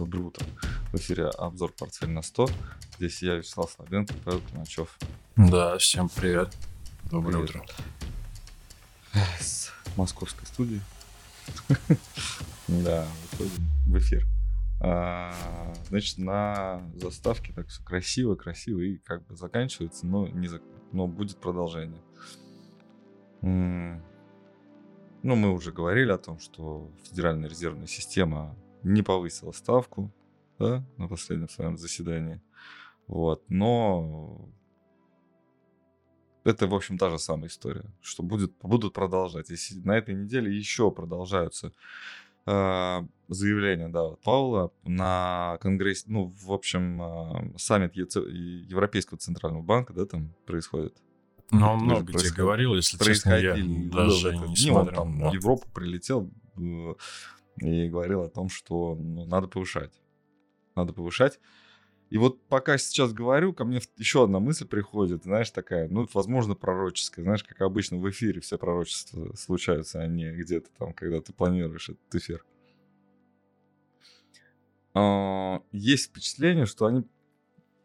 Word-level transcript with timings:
Доброе 0.00 0.22
утро. 0.22 0.46
В 0.92 0.96
эфире 0.96 1.26
обзор 1.26 1.72
«Портфель 1.78 2.08
на 2.08 2.20
100». 2.20 2.50
Здесь 2.96 3.20
я, 3.22 3.34
Вячеслав 3.34 3.70
Слабенко, 3.70 4.14
Павел 4.24 4.40
Кумачев. 4.50 4.98
Да, 5.36 5.76
всем 5.76 6.08
привет. 6.08 6.56
Доброе 7.10 7.44
Привет. 7.46 7.50
утро. 7.66 7.84
С 9.38 9.70
московской 9.98 10.46
студии. 10.46 10.80
Да, 12.66 13.06
выходим 13.32 13.68
в 13.84 13.98
эфир. 13.98 14.26
А, 14.80 15.34
Значит, 15.90 16.16
на 16.16 16.80
заставке 16.94 17.52
так 17.52 17.68
все 17.68 17.82
красиво, 17.84 18.36
красиво 18.36 18.80
и 18.80 18.96
как 18.96 19.26
бы 19.26 19.36
заканчивается, 19.36 20.06
но, 20.06 20.26
не 20.28 20.46
зак- 20.46 20.62
но 20.92 21.08
будет 21.08 21.36
продолжение. 21.42 22.00
Ну, 23.42 24.00
мы 25.36 25.52
уже 25.52 25.72
говорили 25.72 26.10
о 26.10 26.16
том, 26.16 26.40
что 26.40 26.90
Федеральная 27.06 27.50
резервная 27.50 27.86
система 27.86 28.56
не 28.82 29.02
повысила 29.02 29.52
ставку 29.52 30.12
да, 30.58 30.84
на 30.96 31.08
последнем 31.08 31.48
своем 31.48 31.76
заседании. 31.76 32.40
Вот, 33.06 33.44
но 33.48 34.48
это, 36.44 36.66
в 36.66 36.74
общем, 36.74 36.96
та 36.96 37.10
же 37.10 37.18
самая 37.18 37.48
история, 37.48 37.84
что 38.00 38.22
будет, 38.22 38.52
будут 38.62 38.94
продолжать. 38.94 39.50
Если 39.50 39.78
на 39.80 39.96
этой 39.96 40.14
неделе 40.14 40.56
еще 40.56 40.90
продолжаются 40.90 41.72
э, 42.46 43.00
заявления, 43.28 43.88
да, 43.88 44.04
вот 44.04 44.22
Паула 44.22 44.72
на 44.84 45.58
конгрессе, 45.60 46.04
ну, 46.06 46.32
в 46.42 46.52
общем, 46.52 47.02
э, 47.02 47.58
саммит 47.58 47.94
ЕЦ 47.94 48.16
Европейского 48.16 49.18
центрального 49.18 49.62
банка, 49.62 49.92
да, 49.92 50.06
там 50.06 50.34
происходит. 50.46 50.96
Ну, 51.50 51.66
он 51.68 51.80
много 51.80 52.12
где 52.12 52.32
говорил, 52.32 52.74
если 52.74 52.96
честно, 52.96 53.34
я 53.34 53.54
даже 53.54 54.30
в 54.30 54.30
этот 54.30 54.48
не 54.48 54.54
дни, 54.54 54.70
он 54.70 54.84
смотрел. 54.84 55.02
там 55.02 55.18
да. 55.18 55.30
в 55.30 55.34
Европу 55.34 55.66
прилетел 55.74 56.30
э, 56.56 56.94
и 57.60 57.88
говорил 57.88 58.22
о 58.22 58.28
том, 58.28 58.48
что 58.48 58.96
ну, 58.96 59.26
надо 59.26 59.48
повышать. 59.48 59.92
Надо 60.74 60.92
повышать. 60.92 61.38
И 62.10 62.18
вот 62.18 62.42
пока 62.48 62.76
сейчас 62.76 63.12
говорю, 63.12 63.52
ко 63.52 63.64
мне 63.64 63.80
еще 63.96 64.24
одна 64.24 64.40
мысль 64.40 64.66
приходит, 64.66 65.22
знаешь, 65.22 65.50
такая, 65.50 65.88
ну, 65.88 66.08
возможно, 66.12 66.56
пророческая. 66.56 67.24
Знаешь, 67.24 67.44
как 67.44 67.60
обычно 67.60 67.98
в 67.98 68.10
эфире 68.10 68.40
все 68.40 68.58
пророчества 68.58 69.32
случаются, 69.36 70.00
а 70.00 70.06
не 70.08 70.32
где-то 70.32 70.70
там, 70.76 70.92
когда 70.92 71.20
ты 71.20 71.32
планируешь 71.32 71.90
этот 71.90 72.14
эфир. 72.14 72.44
А, 74.92 75.62
Есть 75.70 76.06
впечатление, 76.06 76.66
что 76.66 76.86
они 76.86 77.04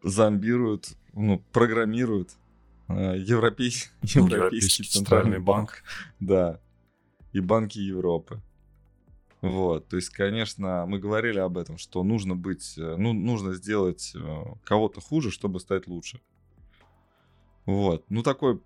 зомбируют, 0.01 0.95
ну, 1.13 1.39
программируют 1.51 2.31
э, 2.87 3.17
Европей- 3.17 3.89
Европейский 4.01 4.83
центральный 4.83 5.39
банк. 5.39 5.83
Да. 6.19 6.59
И 7.31 7.39
банки 7.39 7.77
Европы. 7.77 8.41
Вот. 9.49 9.88
То 9.88 9.95
есть, 9.95 10.09
конечно, 10.09 10.85
мы 10.88 10.99
говорили 10.99 11.39
об 11.39 11.57
этом, 11.57 11.77
что 11.77 12.03
нужно 12.03 12.35
быть, 12.35 12.77
э, 12.77 12.95
ну, 12.97 13.13
нужно 13.13 13.53
сделать 13.53 14.13
э, 14.15 14.43
кого-то 14.63 15.01
хуже, 15.01 15.31
чтобы 15.31 15.59
стать 15.59 15.88
лучше. 15.88 16.19
Вот. 17.66 18.05
Ну, 18.09 18.23
такой 18.23 18.61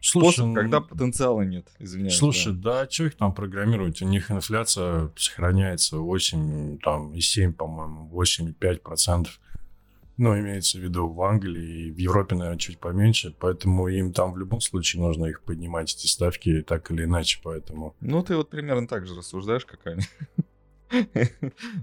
Слушай, 0.00 0.32
способ, 0.32 0.54
когда 0.54 0.80
потенциала 0.80 1.42
нет, 1.42 1.68
извиняюсь. 1.78 2.16
слушай, 2.16 2.52
да. 2.52 2.84
да, 2.84 2.90
что 2.90 3.04
их 3.06 3.16
там 3.16 3.32
программировать? 3.32 4.00
У 4.02 4.06
них 4.06 4.30
инфляция 4.30 5.10
сохраняется 5.16 5.98
8, 5.98 6.78
там, 6.78 7.14
и 7.14 7.20
7, 7.20 7.52
по-моему, 7.52 8.08
8,5 8.12 8.78
процентов. 8.78 9.40
Ну, 10.18 10.36
имеется 10.36 10.78
в 10.78 10.80
виду 10.82 11.08
в 11.08 11.22
Англии 11.22 11.86
и 11.86 11.90
в 11.92 11.96
Европе, 11.96 12.34
наверное, 12.34 12.58
чуть 12.58 12.78
поменьше, 12.78 13.34
поэтому 13.38 13.86
им 13.86 14.12
там 14.12 14.32
в 14.32 14.38
любом 14.38 14.60
случае 14.60 15.00
нужно 15.00 15.26
их 15.26 15.42
поднимать, 15.42 15.94
эти 15.94 16.08
ставки, 16.08 16.62
так 16.62 16.90
или 16.90 17.04
иначе, 17.04 17.40
поэтому... 17.42 17.94
Ну, 18.00 18.24
ты 18.24 18.36
вот 18.36 18.50
примерно 18.50 18.88
так 18.88 19.06
же 19.06 19.14
рассуждаешь, 19.14 19.64
как 19.64 19.86
они. 19.86 20.02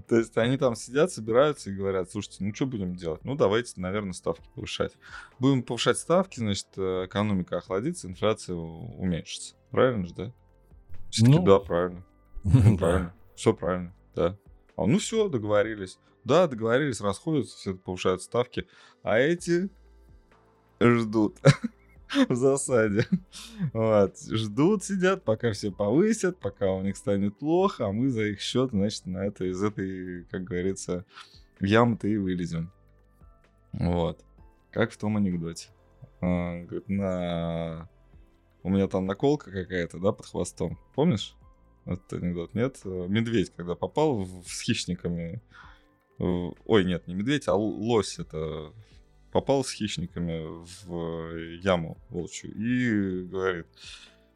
То 0.08 0.16
есть 0.16 0.36
они 0.36 0.58
там 0.58 0.76
сидят, 0.76 1.12
собираются 1.12 1.70
и 1.70 1.74
говорят, 1.74 2.10
слушайте, 2.10 2.44
ну 2.44 2.54
что 2.54 2.66
будем 2.66 2.94
делать? 2.94 3.24
Ну 3.24 3.36
давайте, 3.36 3.80
наверное, 3.80 4.12
ставки 4.12 4.46
повышать. 4.54 4.92
Будем 5.38 5.62
повышать 5.62 5.98
ставки, 5.98 6.38
значит, 6.38 6.66
э, 6.76 7.06
экономика 7.06 7.56
охладится, 7.56 8.06
инфляция 8.06 8.56
уменьшится. 8.56 9.54
Правильно 9.70 10.06
же, 10.06 10.14
да? 10.14 10.32
Все-таки 11.08 11.38
Ну, 11.38 11.42
да, 11.42 11.58
правильно. 11.58 12.04
Правильно. 12.78 13.14
Все 13.34 13.54
правильно, 13.54 13.94
да. 14.14 14.36
А, 14.76 14.86
ну 14.86 14.98
все, 14.98 15.28
договорились. 15.28 15.98
Да, 16.26 16.48
договорились, 16.48 17.00
расходятся, 17.00 17.56
все 17.56 17.74
повышают 17.76 18.20
ставки. 18.20 18.66
А 19.04 19.16
эти 19.16 19.70
ждут 20.80 21.38
в 22.28 22.34
засаде. 22.34 23.06
Вот. 23.72 24.18
Ждут, 24.18 24.82
сидят, 24.82 25.22
пока 25.22 25.52
все 25.52 25.70
повысят, 25.70 26.40
пока 26.40 26.72
у 26.72 26.82
них 26.82 26.96
станет 26.96 27.38
плохо, 27.38 27.86
а 27.86 27.92
мы 27.92 28.10
за 28.10 28.24
их 28.24 28.40
счет, 28.40 28.70
значит, 28.70 29.06
на 29.06 29.24
это, 29.24 29.44
из 29.44 29.62
этой, 29.62 30.24
как 30.24 30.42
говорится, 30.42 31.04
ямы-то 31.60 32.08
и 32.08 32.16
вылезем. 32.16 32.72
Вот. 33.70 34.24
Как 34.72 34.90
в 34.90 34.96
том 34.96 35.16
анекдоте. 35.16 35.68
А, 36.20 36.60
говорит, 36.62 36.88
на... 36.88 37.88
У 38.64 38.70
меня 38.70 38.88
там 38.88 39.06
наколка 39.06 39.52
какая-то, 39.52 40.00
да, 40.00 40.10
под 40.10 40.26
хвостом. 40.26 40.76
Помнишь? 40.96 41.36
Этот 41.84 42.14
анекдот, 42.14 42.52
нет? 42.54 42.80
Медведь, 42.84 43.52
когда 43.54 43.76
попал 43.76 44.24
в- 44.24 44.42
с 44.48 44.60
хищниками... 44.62 45.40
Ой, 46.18 46.84
нет, 46.84 47.06
не 47.06 47.14
медведь, 47.14 47.46
а 47.48 47.54
лось 47.54 48.18
это 48.18 48.72
попал 49.32 49.64
с 49.64 49.70
хищниками 49.70 50.46
в 50.86 51.36
яму 51.62 51.98
волчью 52.08 52.54
и 52.54 53.22
говорит, 53.24 53.66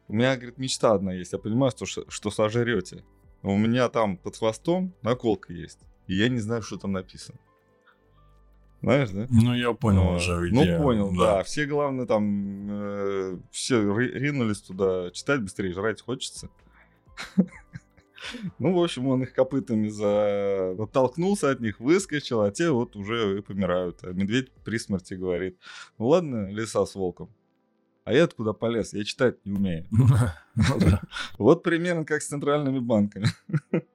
у 0.07 0.13
меня, 0.13 0.35
говорит, 0.35 0.57
мечта 0.57 0.93
одна 0.93 1.13
есть, 1.13 1.33
я 1.33 1.39
понимаю, 1.39 1.71
что, 1.71 1.85
что 2.09 2.29
сожрете. 2.31 3.03
но 3.41 3.53
У 3.53 3.57
меня 3.57 3.89
там 3.89 4.17
под 4.17 4.37
хвостом 4.37 4.93
наколка 5.01 5.53
есть, 5.53 5.79
и 6.07 6.13
я 6.15 6.29
не 6.29 6.39
знаю, 6.39 6.61
что 6.61 6.77
там 6.77 6.91
написано. 6.91 7.39
Знаешь, 8.83 9.09
да? 9.11 9.27
Ну, 9.29 9.53
я 9.53 9.73
понял 9.73 10.01
А, 10.01 10.15
уже, 10.17 10.37
Ну, 10.51 10.63
где- 10.63 10.77
понял, 10.77 11.11
да. 11.15 11.43
Все, 11.43 11.65
главное, 11.67 12.05
там, 12.07 12.67
э, 12.69 13.37
все 13.51 13.95
ри- 13.97 14.11
ринулись 14.19 14.61
туда 14.61 15.11
читать 15.11 15.41
быстрее, 15.41 15.71
жрать 15.73 16.01
хочется. 16.01 16.49
Ну, 18.59 18.73
в 18.73 18.83
общем, 18.83 19.07
он 19.07 19.23
их 19.23 19.33
копытами 19.33 19.87
за... 19.89 20.75
оттолкнулся 20.77 21.49
от 21.51 21.59
них, 21.59 21.79
выскочил, 21.79 22.41
а 22.41 22.51
те 22.51 22.69
вот 22.69 22.95
уже 22.95 23.39
и 23.39 23.41
помирают. 23.41 24.03
А 24.03 24.13
медведь 24.13 24.51
при 24.63 24.77
смерти 24.77 25.15
говорит, 25.15 25.57
ну 25.97 26.07
ладно, 26.07 26.49
лиса 26.51 26.85
с 26.85 26.95
волком, 26.95 27.29
а 28.03 28.13
я 28.13 28.23
откуда 28.23 28.53
полез? 28.53 28.93
Я 28.93 29.03
читать 29.03 29.45
не 29.45 29.53
умею. 29.53 29.87
Ну. 30.55 30.97
Вот 31.37 31.63
примерно 31.63 32.03
как 32.05 32.21
с 32.21 32.27
центральными 32.27 32.79
банками. 32.79 33.27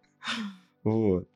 Вот. 0.85 1.29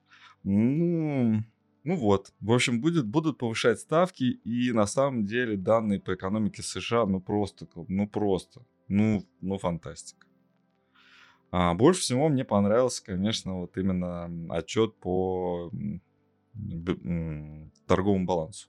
Ну, 0.44 1.42
ну 1.84 1.96
вот. 1.96 2.32
В 2.40 2.52
общем, 2.52 2.80
будет, 2.80 3.06
будут 3.06 3.38
повышать 3.38 3.80
ставки, 3.80 4.22
и 4.22 4.72
на 4.72 4.86
самом 4.86 5.26
деле 5.26 5.56
данные 5.56 6.00
по 6.00 6.14
экономике 6.14 6.62
США, 6.62 7.04
ну 7.06 7.20
просто, 7.20 7.66
ну 7.88 8.08
просто, 8.08 8.64
ну, 8.88 9.24
ну 9.40 9.58
фантастика. 9.58 10.26
А 11.50 11.74
больше 11.74 12.02
всего 12.02 12.28
мне 12.28 12.44
понравился, 12.44 13.04
конечно, 13.04 13.60
вот 13.60 13.76
именно 13.76 14.30
отчет 14.54 14.94
по 14.96 15.70
торговому 17.86 18.24
балансу. 18.24 18.68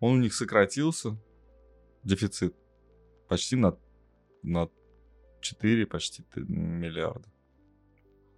Он 0.00 0.18
у 0.18 0.20
них 0.20 0.34
сократился, 0.34 1.16
дефицит, 2.02 2.54
почти 3.28 3.56
на, 3.56 3.78
на 4.42 4.68
4 5.40 5.86
почти 5.86 6.22
т- 6.22 6.40
миллиарда. 6.40 7.28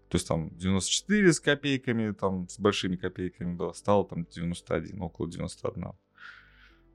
То 0.09 0.17
есть 0.17 0.29
там 0.29 0.57
94 0.57 1.33
с 1.33 1.41
копейками, 1.41 2.13
там 2.13 2.49
с 2.49 2.59
большими 2.59 2.97
копейками 2.97 3.55
было, 3.55 3.73
стало 3.73 4.07
там 4.07 4.25
91, 4.25 5.01
около 5.03 5.31
91. 5.31 5.93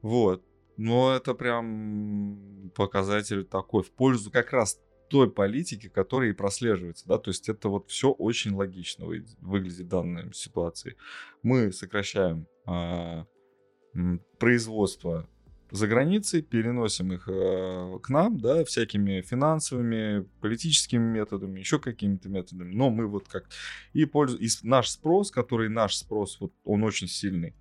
Вот. 0.02 0.44
Но 0.76 1.14
это 1.14 1.34
прям 1.34 2.70
показатель 2.74 3.44
такой 3.44 3.84
в 3.84 3.92
пользу 3.92 4.32
как 4.32 4.52
раз 4.52 4.80
той 5.14 5.30
политики, 5.30 5.88
которая 5.88 6.30
и 6.30 6.32
прослеживается, 6.32 7.06
да, 7.06 7.18
то 7.18 7.30
есть 7.30 7.48
это 7.48 7.68
вот 7.68 7.88
все 7.88 8.10
очень 8.10 8.52
логично 8.52 9.06
вы- 9.06 9.24
выглядит 9.40 9.86
в 9.86 9.88
данной 9.88 10.34
ситуации. 10.34 10.96
Мы 11.44 11.70
сокращаем 11.70 12.48
м, 12.66 14.20
производство 14.40 15.28
за 15.70 15.86
границей, 15.86 16.42
переносим 16.42 17.12
их 17.12 17.28
э, 17.28 17.98
к 18.02 18.08
нам, 18.08 18.40
да, 18.40 18.64
всякими 18.64 19.20
финансовыми, 19.20 20.26
политическими 20.40 21.04
методами, 21.04 21.60
еще 21.60 21.78
какими-то 21.78 22.28
методами. 22.28 22.74
Но 22.74 22.90
мы 22.90 23.06
вот 23.06 23.28
как 23.28 23.44
и 23.92 24.06
пользу 24.06 24.36
и 24.38 24.48
наш 24.64 24.88
спрос, 24.88 25.30
который 25.30 25.68
наш 25.68 25.94
спрос, 25.94 26.40
вот 26.40 26.52
он 26.64 26.82
очень 26.82 27.06
сильный, 27.06 27.54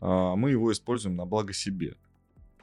а, 0.00 0.36
мы 0.36 0.52
его 0.52 0.72
используем 0.72 1.16
на 1.16 1.26
благо 1.26 1.52
себе, 1.52 1.96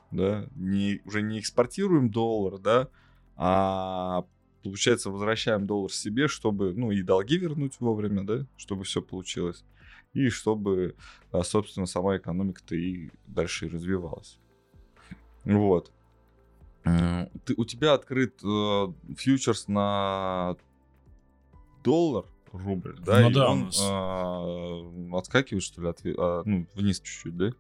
да, 0.10 0.48
не 0.56 1.00
уже 1.06 1.22
не 1.22 1.40
экспортируем 1.40 2.10
доллар, 2.10 2.58
да, 2.58 2.88
а 3.36 4.26
получается 4.64 5.10
возвращаем 5.10 5.66
доллар 5.66 5.92
себе, 5.92 6.28
чтобы, 6.28 6.74
ну 6.76 6.92
и 6.92 7.02
долги 7.02 7.38
вернуть 7.38 7.80
вовремя, 7.80 8.24
да, 8.24 8.46
чтобы 8.58 8.84
все 8.84 9.02
получилось 9.02 9.64
и 10.14 10.30
чтобы, 10.30 10.96
а, 11.32 11.44
собственно, 11.44 11.86
сама 11.86 12.18
экономика-то 12.18 12.76
и 12.76 13.10
дальше 13.28 13.70
развивалась. 13.70 14.38
Вот. 15.46 15.92
М, 16.84 17.30
Ты, 17.46 17.54
у 17.58 17.66
тебя 17.66 17.94
открыт 17.94 18.36
э, 18.44 18.88
фьючерс 19.18 19.68
на 19.68 20.56
доллар 21.84 22.26
рубль, 22.52 22.96
да, 23.00 23.22
Ну 23.22 23.30
и 23.30 23.34
да, 23.34 23.48
у 23.50 23.52
он 23.52 23.60
нас- 23.66 23.80
а, 23.82 25.18
отскакивает, 25.18 25.64
что 25.64 25.82
ли, 25.82 25.88
от, 25.88 26.04
ви- 26.04 26.16
а, 26.18 26.44
ну, 26.46 26.66
вниз 26.76 27.00
чуть-чуть, 27.00 27.38
да? 27.38 27.52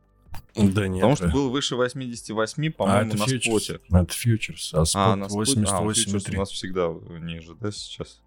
Да 0.56 0.88
нет. 0.88 1.01
Потому 1.01 1.16
что 1.16 1.28
был 1.30 1.50
выше 1.50 1.75
88, 1.75 2.68
а, 2.68 2.72
по-моему, 2.72 3.13
на 3.16 3.25
фьючерс. 3.25 3.63
споте. 3.63 3.80
Это 3.89 4.13
фьючерс, 4.13 4.74
а 4.74 4.81
А, 4.81 4.86
спот 4.86 5.16
на 5.18 5.25
а, 5.25 5.30
фьючерс 5.30 5.74
88,3. 5.74 6.36
у 6.36 6.39
нас 6.39 6.50
всегда 6.51 6.88
ниже, 7.19 7.56
да, 7.60 7.72
сейчас? 7.72 8.22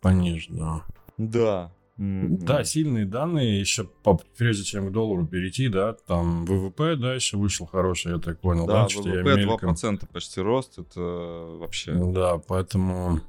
Пониже, 0.00 0.46
да. 0.50 0.82
Да. 1.18 1.72
М, 1.98 2.38
Да, 2.38 2.64
сильные 2.64 3.04
данные, 3.04 3.60
еще 3.60 3.84
по- 3.84 4.18
прежде 4.38 4.64
чем 4.64 4.88
к 4.88 4.92
доллару 4.92 5.26
перейти, 5.26 5.68
да, 5.68 5.92
там 5.92 6.46
ВВП, 6.46 6.96
да, 6.96 7.14
еще 7.14 7.36
вышел 7.36 7.66
хороший, 7.66 8.12
я 8.14 8.18
так 8.18 8.40
понял, 8.40 8.66
да, 8.66 8.84
Да, 8.84 8.88
что 8.88 9.06
я 9.06 9.22
ВВП 9.22 9.36
мельком. 9.36 9.74
2% 9.74 10.08
почти 10.10 10.40
рост, 10.40 10.78
это 10.78 11.00
вообще 11.00 11.92
Да, 11.92 12.38
поэтому, 12.38 13.20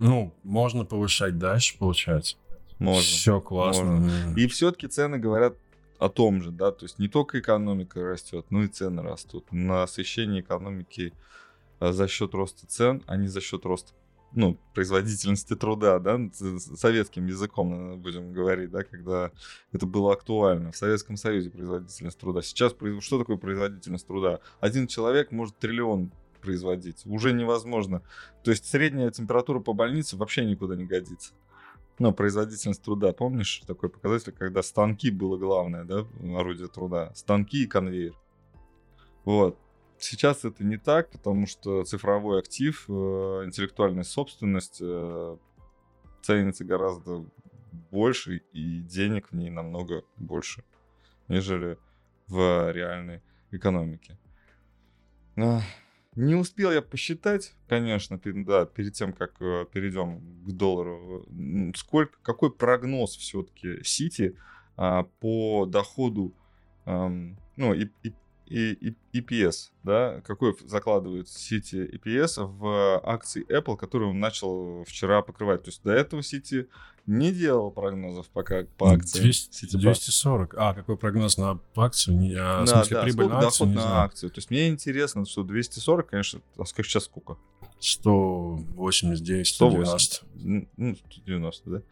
ну, 0.00 0.34
можно 0.42 0.84
повышать 0.84 1.38
дальше, 1.38 1.78
получается. 1.78 2.36
можно. 2.80 3.00
Все 3.02 3.40
классно. 3.40 4.10
И 4.36 4.48
все-таки 4.48 4.88
цены 4.88 5.18
говорят 5.18 5.54
о 6.02 6.08
том 6.08 6.42
же, 6.42 6.50
да, 6.50 6.72
то 6.72 6.84
есть 6.84 6.98
не 6.98 7.08
только 7.08 7.38
экономика 7.38 8.02
растет, 8.02 8.46
но 8.50 8.64
и 8.64 8.68
цены 8.68 9.02
растут. 9.02 9.46
Насыщение 9.52 10.40
экономики 10.40 11.12
э, 11.80 11.92
за 11.92 12.08
счет 12.08 12.34
роста 12.34 12.66
цен, 12.66 13.02
а 13.06 13.16
не 13.16 13.28
за 13.28 13.40
счет 13.40 13.64
роста 13.64 13.92
ну, 14.34 14.58
производительности 14.74 15.54
труда, 15.54 15.98
да, 15.98 16.18
советским 16.32 17.26
языком 17.26 17.70
наверное, 17.70 17.96
будем 17.96 18.32
говорить, 18.32 18.70
да, 18.70 18.82
когда 18.82 19.30
это 19.72 19.86
было 19.86 20.14
актуально. 20.14 20.72
В 20.72 20.76
Советском 20.76 21.16
Союзе 21.16 21.50
производительность 21.50 22.18
труда. 22.18 22.42
Сейчас 22.42 22.74
что 23.00 23.18
такое 23.18 23.36
производительность 23.36 24.06
труда? 24.06 24.40
Один 24.60 24.86
человек 24.86 25.32
может 25.32 25.58
триллион 25.58 26.12
производить. 26.40 27.02
Уже 27.04 27.32
невозможно. 27.32 28.02
То 28.42 28.50
есть 28.50 28.64
средняя 28.64 29.10
температура 29.10 29.60
по 29.60 29.74
больнице 29.74 30.16
вообще 30.16 30.44
никуда 30.44 30.76
не 30.76 30.86
годится. 30.86 31.34
Ну, 32.02 32.12
производительность 32.12 32.82
труда, 32.82 33.12
помнишь 33.12 33.62
такой 33.64 33.88
показатель, 33.88 34.32
когда 34.32 34.60
станки 34.64 35.08
было 35.08 35.36
главное, 35.36 35.84
да, 35.84 36.04
орудие 36.36 36.66
труда? 36.66 37.14
Станки 37.14 37.62
и 37.62 37.66
конвейер. 37.68 38.16
Вот. 39.24 39.56
Сейчас 39.98 40.44
это 40.44 40.64
не 40.64 40.78
так, 40.78 41.10
потому 41.10 41.46
что 41.46 41.84
цифровой 41.84 42.40
актив, 42.40 42.86
э, 42.88 42.92
интеллектуальная 43.44 44.02
собственность 44.02 44.78
э, 44.80 45.36
ценится 46.22 46.64
гораздо 46.64 47.24
больше, 47.92 48.42
и 48.52 48.80
денег 48.80 49.28
в 49.30 49.36
ней 49.36 49.50
намного 49.50 50.02
больше, 50.16 50.64
нежели 51.28 51.78
в 52.26 52.72
реальной 52.72 53.22
экономике. 53.52 54.18
А, 56.14 56.20
Не 56.20 56.34
успел 56.34 56.72
я 56.72 56.82
посчитать, 56.82 57.54
конечно, 57.68 58.20
да, 58.24 58.66
перед 58.66 58.94
тем, 58.94 59.12
как 59.12 59.40
э, 59.40 59.66
перейдем 59.72 60.20
к 60.46 60.52
доллару, 60.52 61.26
сколько, 61.76 62.18
какой 62.22 62.50
прогноз 62.52 63.16
все-таки 63.16 63.82
Сити 63.84 64.36
а, 64.76 65.04
по 65.20 65.66
доходу, 65.66 66.34
ам, 66.84 67.38
ну, 67.56 67.74
и, 67.74 67.88
и, 68.02 68.12
и- 68.46 68.72
и- 69.12 69.20
EPS, 69.20 69.70
да, 69.82 70.20
какой 70.22 70.56
закладывает 70.64 71.28
Сити 71.28 71.76
EPS 71.76 72.44
в 72.46 73.00
акции 73.04 73.46
Apple, 73.48 73.76
который 73.76 74.08
он 74.08 74.20
начал 74.20 74.84
вчера 74.84 75.22
покрывать. 75.22 75.62
То 75.64 75.68
есть 75.68 75.82
до 75.82 75.92
этого 75.92 76.22
Сити 76.22 76.68
не 77.06 77.32
делал 77.32 77.70
прогнозов 77.70 78.28
пока 78.30 78.64
по 78.78 78.92
акции 78.92 79.20
200, 79.20 79.54
Ситибанк. 79.54 79.82
240. 79.82 80.54
А, 80.56 80.72
какой 80.74 80.96
прогноз 80.96 81.36
на 81.36 81.58
акцию? 81.76 82.16
Не- 82.18 82.34
а, 82.34 82.62
в 82.62 82.66
Да, 82.66 82.76
смысле, 82.76 82.96
да, 82.96 83.02
прибыль 83.02 83.24
сколько 83.24 83.40
на 83.40 83.46
акцию? 83.46 83.66
доход 83.68 83.74
на 83.74 83.82
знаю. 83.82 84.04
акцию. 84.04 84.30
То 84.30 84.38
есть 84.38 84.50
мне 84.50 84.68
интересно, 84.68 85.24
что 85.26 85.42
240, 85.42 86.08
конечно, 86.08 86.40
а 86.56 86.64
сколько 86.64 86.88
сейчас 86.88 87.04
сколько? 87.04 87.38
189, 87.80 89.46
180. 89.48 90.12
190. 90.12 90.48
Н- 90.48 90.68
Ну, 90.76 90.96
190, 90.96 91.70
да. 91.70 91.82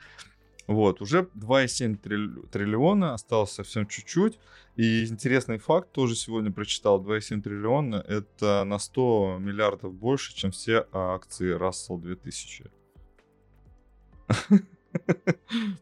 Вот, 0.69 1.01
уже 1.03 1.29
2,7 1.35 1.97
трилли- 1.97 2.47
триллиона, 2.47 3.13
осталось 3.15 3.51
совсем 3.51 3.89
чуть-чуть. 3.89 4.39
И 4.77 5.05
интересный 5.07 5.59
факт, 5.59 5.91
тоже 5.91 6.15
сегодня 6.15 6.53
прочитал, 6.53 7.01
2,7 7.03 7.43
триллиона, 7.43 7.97
это 8.07 8.63
на 8.65 8.79
100 8.79 9.39
миллиардов 9.41 9.93
больше, 9.93 10.33
чем 10.37 10.53
все 10.53 10.87
акции 10.93 11.57
Russell 11.59 12.01
2000. 12.01 12.67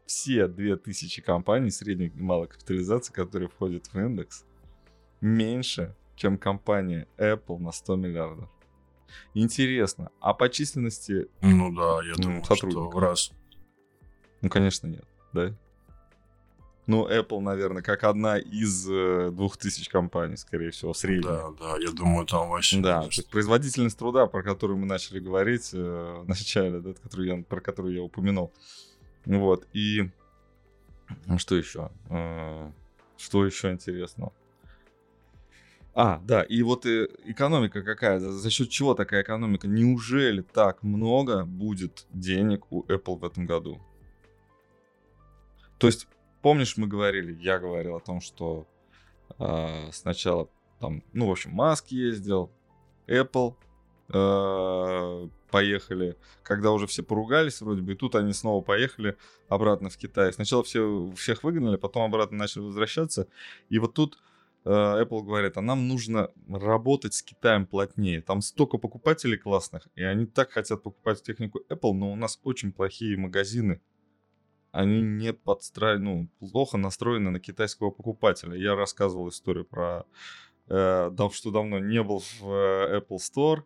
Все 0.07 0.47
2000 0.49 1.23
компаний 1.23 1.71
средней 1.71 2.07
и 2.09 2.21
малой 2.21 2.49
капитализации, 2.49 3.13
которые 3.13 3.49
входят 3.49 3.87
в 3.87 3.99
индекс, 3.99 4.45
меньше, 5.21 5.95
чем 6.17 6.39
компания 6.39 7.07
Apple 7.19 7.59
на 7.59 7.73
100 7.73 7.97
миллиардов. 7.97 8.49
Интересно, 9.35 10.11
а 10.21 10.35
по 10.35 10.49
численности 10.49 11.29
Ну 11.41 11.75
да, 11.75 12.01
я 12.05 12.13
Ну, 12.17 12.23
думаю, 12.23 12.45
что 12.45 12.55
сотрудников. 12.55 13.01
раз. 13.01 13.33
Ну, 14.43 14.49
конечно, 14.51 14.87
нет, 14.87 15.05
да? 15.33 15.55
Ну, 16.87 17.07
Apple, 17.07 17.41
наверное, 17.41 17.83
как 17.83 18.05
одна 18.05 18.39
из 18.39 18.89
э, 18.91 19.31
двух 19.31 19.59
тысяч 19.59 19.91
компаний, 19.91 20.37
скорее 20.39 20.71
всего, 20.71 20.95
средняя. 20.95 21.23
Да, 21.35 21.51
да, 21.61 21.77
я 21.79 21.91
думаю, 21.91 22.25
там 22.27 22.49
вообще... 22.49 22.81
Да, 22.81 23.03
то 23.03 23.09
есть 23.09 23.29
производительность 23.29 23.99
труда, 23.99 24.27
про 24.27 24.43
которую 24.43 24.79
мы 24.79 24.87
начали 24.87 25.19
говорить 25.21 25.71
э, 25.75 25.77
в 26.23 26.27
начале, 26.27 26.81
да, 26.81 26.95
которую 26.95 27.29
я, 27.29 27.43
про 27.45 27.61
которую 27.61 27.95
я 27.95 28.03
упомянул. 28.03 28.55
Вот, 29.25 29.67
и 29.73 30.11
ну, 31.27 31.39
что 31.39 31.57
еще? 31.57 31.91
Э, 32.11 32.71
Что 33.17 33.45
еще 33.45 33.73
интересного? 33.73 34.33
А, 35.95 36.21
да, 36.25 36.43
и 36.43 36.63
вот 36.63 36.87
э, 36.87 37.09
экономика 37.25 37.83
какая, 37.83 38.21
за, 38.21 38.31
за 38.31 38.51
счет 38.51 38.71
чего 38.71 38.95
такая 38.95 39.23
экономика? 39.23 39.67
Неужели 39.67 40.43
так 40.43 40.83
много 40.83 41.45
будет 41.45 42.07
денег 42.11 42.71
у 42.71 42.85
Apple 42.85 43.19
в 43.19 43.25
этом 43.25 43.47
году? 43.47 43.81
То 45.79 45.89
есть, 45.89 46.07
помнишь, 46.41 46.77
мы 46.77 46.87
говорили, 46.87 47.37
я 47.41 47.59
говорил 47.59 47.97
о 47.97 48.01
том, 48.01 48.21
что 48.21 48.67
а, 49.39 49.91
сначала 49.93 50.49
там, 50.79 51.03
ну, 51.13 51.27
в 51.27 51.31
общем, 51.33 51.53
Маск 51.53 51.89
ездил, 51.89 52.51
Apple 53.09 53.55
э, 53.55 53.68
поехали, 54.09 56.17
когда 56.43 56.73
уже 56.73 56.87
все 56.87 57.03
поругались 57.03 57.61
вроде 57.61 57.83
бы, 57.83 57.93
и 57.93 57.97
тут 57.97 58.15
они 58.15 58.33
снова 58.33 58.63
поехали 58.63 59.17
обратно 59.49 59.91
в 59.91 59.97
Китай. 59.97 60.33
Сначала 60.33 60.63
все, 60.63 61.13
всех 61.17 61.43
выгнали, 61.43 61.77
потом 61.77 62.05
обратно 62.05 62.39
начали 62.39 62.63
возвращаться, 62.63 63.29
и 63.69 63.79
вот 63.79 63.95
тут 63.95 64.19
э, 64.65 64.71
Apple 64.71 65.23
говорит, 65.23 65.57
а 65.57 65.61
нам 65.61 65.89
нужно 65.89 66.31
работать 66.49 67.15
с 67.15 67.23
Китаем 67.23 67.67
плотнее. 67.67 68.23
Там 68.23 68.41
столько 68.41 68.79
покупателей 68.79 69.39
классных, 69.39 69.89
и 69.95 70.03
они 70.03 70.27
так 70.27 70.53
хотят 70.53 70.83
покупать 70.83 71.23
технику 71.23 71.61
Apple, 71.69 71.93
но 71.93 72.13
у 72.13 72.17
нас 72.17 72.41
очень 72.45 72.73
плохие 72.73 73.17
магазины. 73.17 73.81
Они 74.71 75.01
не 75.01 75.33
подстраиваются, 75.33 76.05
ну, 76.05 76.29
плохо 76.51 76.77
настроены 76.77 77.31
на 77.31 77.41
китайского 77.41 77.91
покупателя. 77.91 78.55
Я 78.55 78.75
рассказывал 78.75 79.31
историю 79.31 79.65
про 79.65 80.05
э, 80.69 81.11
что 81.33 81.51
давно 81.51 81.79
не 81.79 82.03
был 82.03 82.21
в 82.21 82.45
э, 82.45 83.01
Apple 83.01 83.17
Store. 83.17 83.63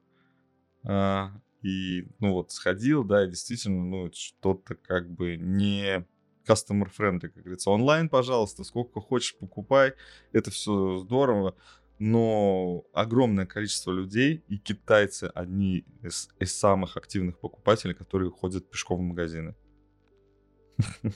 Э, 0.84 1.26
и, 1.62 2.08
ну 2.18 2.32
вот, 2.32 2.50
сходил, 2.50 3.04
да, 3.04 3.24
и 3.24 3.28
действительно, 3.28 3.84
ну, 3.84 4.10
что-то 4.12 4.74
как 4.74 5.10
бы 5.10 5.36
не 5.36 6.04
customer 6.46 6.90
friendly, 6.96 7.28
как 7.28 7.42
говорится. 7.42 7.70
Онлайн, 7.70 8.08
пожалуйста, 8.08 8.64
сколько 8.64 9.00
хочешь, 9.00 9.36
покупай. 9.38 9.94
Это 10.32 10.50
все 10.50 10.98
здорово. 10.98 11.54
Но 11.98 12.84
огромное 12.92 13.46
количество 13.46 13.92
людей, 13.92 14.42
и 14.48 14.58
китайцы 14.58 15.30
одни 15.34 15.84
из, 16.02 16.30
из 16.40 16.58
самых 16.58 16.96
активных 16.96 17.38
покупателей, 17.38 17.94
которые 17.94 18.30
ходят 18.30 18.68
пешком 18.70 18.98
в 18.98 19.02
магазины. 19.02 19.54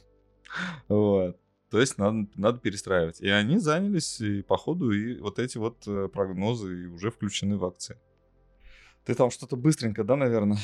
Вот. 0.88 1.38
То 1.70 1.80
есть 1.80 1.98
надо, 1.98 2.28
надо 2.36 2.60
перестраивать. 2.60 3.20
И 3.20 3.28
они 3.28 3.58
занялись 3.58 4.20
и 4.20 4.42
по 4.42 4.56
ходу, 4.56 4.92
и 4.92 5.18
вот 5.18 5.38
эти 5.38 5.58
вот 5.58 5.86
э, 5.86 6.08
прогнозы 6.08 6.88
уже 6.88 7.10
включены 7.10 7.58
в 7.58 7.64
акции. 7.64 7.98
Ты 9.06 9.14
там 9.14 9.30
что-то 9.30 9.56
быстренько, 9.56 10.02
да, 10.02 10.16
наверное? 10.16 10.58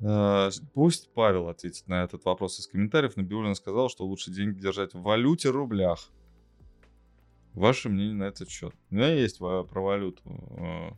Э, 0.00 0.50
Пусть 0.74 1.10
Павел 1.14 1.48
ответит 1.48 1.88
на 1.88 2.04
этот 2.04 2.22
вопрос 2.26 2.60
из 2.60 2.66
комментариев. 2.66 3.16
Набиулина 3.16 3.54
сказал, 3.54 3.88
что 3.88 4.04
лучше 4.04 4.30
деньги 4.30 4.60
держать 4.60 4.92
в 4.92 5.00
валюте 5.00 5.48
рублях. 5.48 6.10
Ваше 7.54 7.88
мнение 7.88 8.14
на 8.14 8.24
этот 8.24 8.50
счет? 8.50 8.74
У 8.90 8.94
меня 8.94 9.08
есть 9.14 9.38
про 9.38 9.64
валюту. 9.64 10.22
Э, 10.58 10.90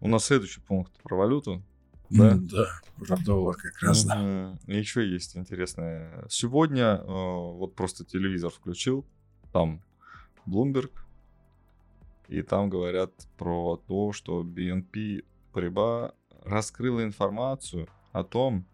У 0.00 0.08
нас 0.08 0.24
следующий 0.24 0.60
пункт 0.60 0.92
про 1.02 1.16
валюту. 1.16 1.62
Да? 2.10 2.36
Да, 2.36 2.66
про 2.98 3.16
доллар 3.24 3.56
как 3.56 3.80
раз, 3.82 4.04
да. 4.04 4.58
Еще 4.66 5.08
есть 5.08 5.36
интересное. 5.36 6.24
Сегодня 6.28 6.96
э, 6.96 7.04
вот 7.06 7.76
просто 7.76 8.04
телевизор 8.04 8.50
включил, 8.50 9.04
там 9.52 9.80
Bloomberg, 10.44 10.90
и 12.28 12.42
там 12.42 12.68
говорят 12.68 13.12
про 13.36 13.76
то, 13.76 14.12
что 14.12 14.42
BNP 14.42 15.24
Paribas 15.56 16.12
раскрыла 16.44 17.02
информацию 17.02 17.88
о 18.12 18.24
том, 18.24 18.66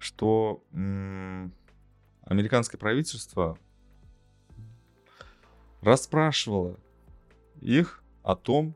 что 0.00 0.64
м, 0.72 1.54
американское 2.22 2.80
правительство 2.80 3.56
расспрашивало 5.80 6.80
их 7.60 8.02
о 8.24 8.34
том, 8.34 8.74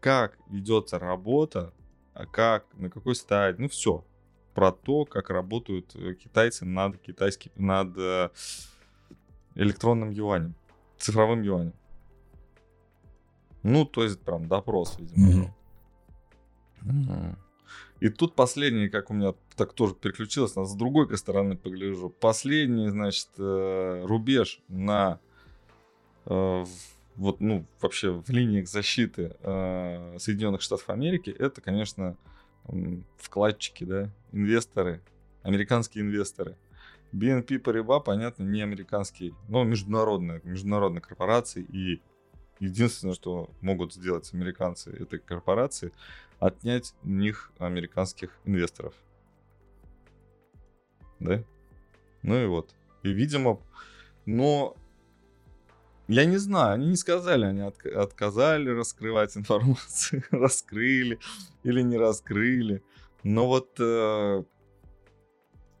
как 0.00 0.38
ведется 0.50 0.98
работа, 0.98 1.72
а 2.12 2.26
как, 2.26 2.66
на 2.74 2.90
какой 2.90 3.14
стадии, 3.14 3.62
ну 3.62 3.68
все. 3.70 4.04
про 4.52 4.72
то, 4.72 5.06
как 5.06 5.30
работают 5.30 5.96
э, 5.96 6.12
китайцы 6.14 6.66
над 6.66 6.98
китайским, 6.98 7.50
над 7.56 7.96
э, 7.96 8.28
электронным 9.54 10.10
юанем, 10.10 10.54
цифровым 10.98 11.40
юанем. 11.40 11.72
Ну, 13.62 13.86
то 13.86 14.02
есть 14.02 14.20
прям 14.20 14.48
допрос, 14.48 14.98
видимо. 14.98 15.30
Mm-hmm. 15.30 15.57
И 18.00 18.08
тут 18.08 18.34
последний, 18.34 18.88
как 18.88 19.10
у 19.10 19.14
меня 19.14 19.34
так 19.56 19.72
тоже 19.72 19.94
переключилось, 19.94 20.52
с 20.52 20.74
другой 20.74 21.16
стороны 21.18 21.56
погляжу. 21.56 22.10
Последний, 22.10 22.88
значит, 22.88 23.28
э, 23.38 24.04
рубеж 24.06 24.60
на 24.68 25.18
э, 26.26 26.64
вот, 27.16 27.40
ну, 27.40 27.66
вообще 27.80 28.12
в 28.12 28.30
линиях 28.30 28.68
защиты 28.68 29.36
э, 29.40 30.16
Соединенных 30.18 30.62
Штатов 30.62 30.88
Америки, 30.90 31.34
это, 31.36 31.60
конечно, 31.60 32.16
вкладчики, 33.16 33.82
да, 33.82 34.10
инвесторы, 34.30 35.02
американские 35.42 36.04
инвесторы. 36.04 36.56
BNP 37.12 37.60
Paribas, 37.60 38.02
понятно, 38.04 38.44
не 38.44 38.62
американский, 38.62 39.34
но 39.48 39.64
международная, 39.64 40.40
международная 40.44 41.00
корпорация. 41.00 41.64
И 41.64 42.00
единственное, 42.60 43.14
что 43.14 43.50
могут 43.62 43.94
сделать 43.94 44.32
американцы 44.34 44.90
этой 44.90 45.18
корпорации, 45.18 45.92
отнять 46.38 46.94
у 47.02 47.08
них 47.08 47.52
американских 47.58 48.38
инвесторов. 48.44 48.94
Да? 51.20 51.42
Ну 52.22 52.42
и 52.42 52.46
вот. 52.46 52.74
И, 53.02 53.10
видимо, 53.10 53.60
но 54.26 54.76
я 56.08 56.24
не 56.24 56.38
знаю, 56.38 56.74
они 56.74 56.88
не 56.88 56.96
сказали, 56.96 57.44
они 57.44 57.60
от, 57.60 57.84
отказали 57.84 58.70
раскрывать 58.70 59.36
информацию, 59.36 60.22
раскрыли 60.30 61.18
или 61.64 61.82
не 61.82 61.98
раскрыли. 61.98 62.82
Но 63.22 63.46
вот, 63.46 63.76
э, 63.78 64.42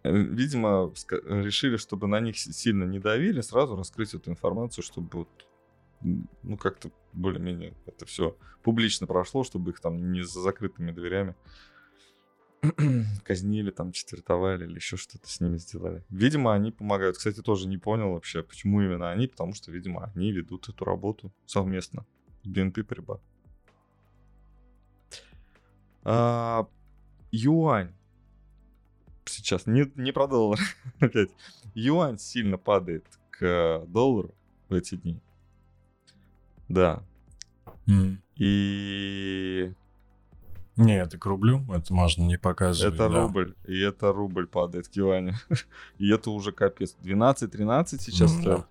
видимо, 0.04 0.92
решили, 1.10 1.78
чтобы 1.78 2.08
на 2.08 2.20
них 2.20 2.38
сильно 2.38 2.84
не 2.84 2.98
давили, 2.98 3.40
сразу 3.40 3.74
раскрыть 3.76 4.12
эту 4.12 4.30
информацию, 4.30 4.84
чтобы 4.84 5.08
вот, 5.12 5.47
ну, 6.00 6.56
как-то 6.56 6.90
более-менее 7.12 7.74
это 7.86 8.06
все 8.06 8.36
публично 8.62 9.06
прошло, 9.06 9.44
чтобы 9.44 9.70
их 9.70 9.80
там 9.80 10.12
не 10.12 10.22
за 10.22 10.40
закрытыми 10.40 10.92
дверями 10.92 11.34
казнили, 13.24 13.70
там, 13.70 13.92
четвертовали 13.92 14.64
или 14.64 14.76
еще 14.76 14.96
что-то 14.96 15.28
с 15.28 15.40
ними 15.40 15.58
сделали. 15.58 16.04
Видимо, 16.10 16.54
они 16.54 16.72
помогают. 16.72 17.16
Кстати, 17.16 17.40
тоже 17.40 17.68
не 17.68 17.78
понял 17.78 18.12
вообще, 18.12 18.42
почему 18.42 18.82
именно 18.82 19.10
они, 19.10 19.26
потому 19.26 19.54
что, 19.54 19.70
видимо, 19.70 20.10
они 20.14 20.32
ведут 20.32 20.68
эту 20.68 20.84
работу 20.84 21.32
совместно 21.46 22.06
BNP 22.44 22.84
Paribas. 22.84 23.20
А, 26.02 26.68
юань. 27.30 27.94
Сейчас 29.24 29.66
не, 29.66 29.90
не 29.96 30.12
про 30.12 30.26
доллар 30.26 30.58
опять. 31.00 31.30
Юань 31.74 32.18
сильно 32.18 32.56
падает 32.56 33.04
к 33.30 33.84
доллару 33.86 34.34
в 34.68 34.74
эти 34.74 34.96
дни. 34.96 35.20
Да. 36.68 37.02
Mm. 37.86 38.16
И 38.36 39.72
не, 40.78 40.96
это 40.96 41.18
к 41.18 41.26
рублю, 41.26 41.64
это 41.74 41.92
можно 41.92 42.22
не 42.22 42.38
показывать. 42.38 42.94
Это 42.94 43.08
да. 43.08 43.22
рубль, 43.22 43.56
и 43.66 43.80
это 43.80 44.12
рубль 44.12 44.46
падает 44.46 44.86
к 44.86 44.92
юаню. 44.92 45.34
и 45.98 46.08
это 46.08 46.30
уже 46.30 46.52
капец. 46.52 46.96
12-13 47.02 47.98
сейчас 47.98 48.32
mm, 48.32 48.40
стоит. 48.40 48.64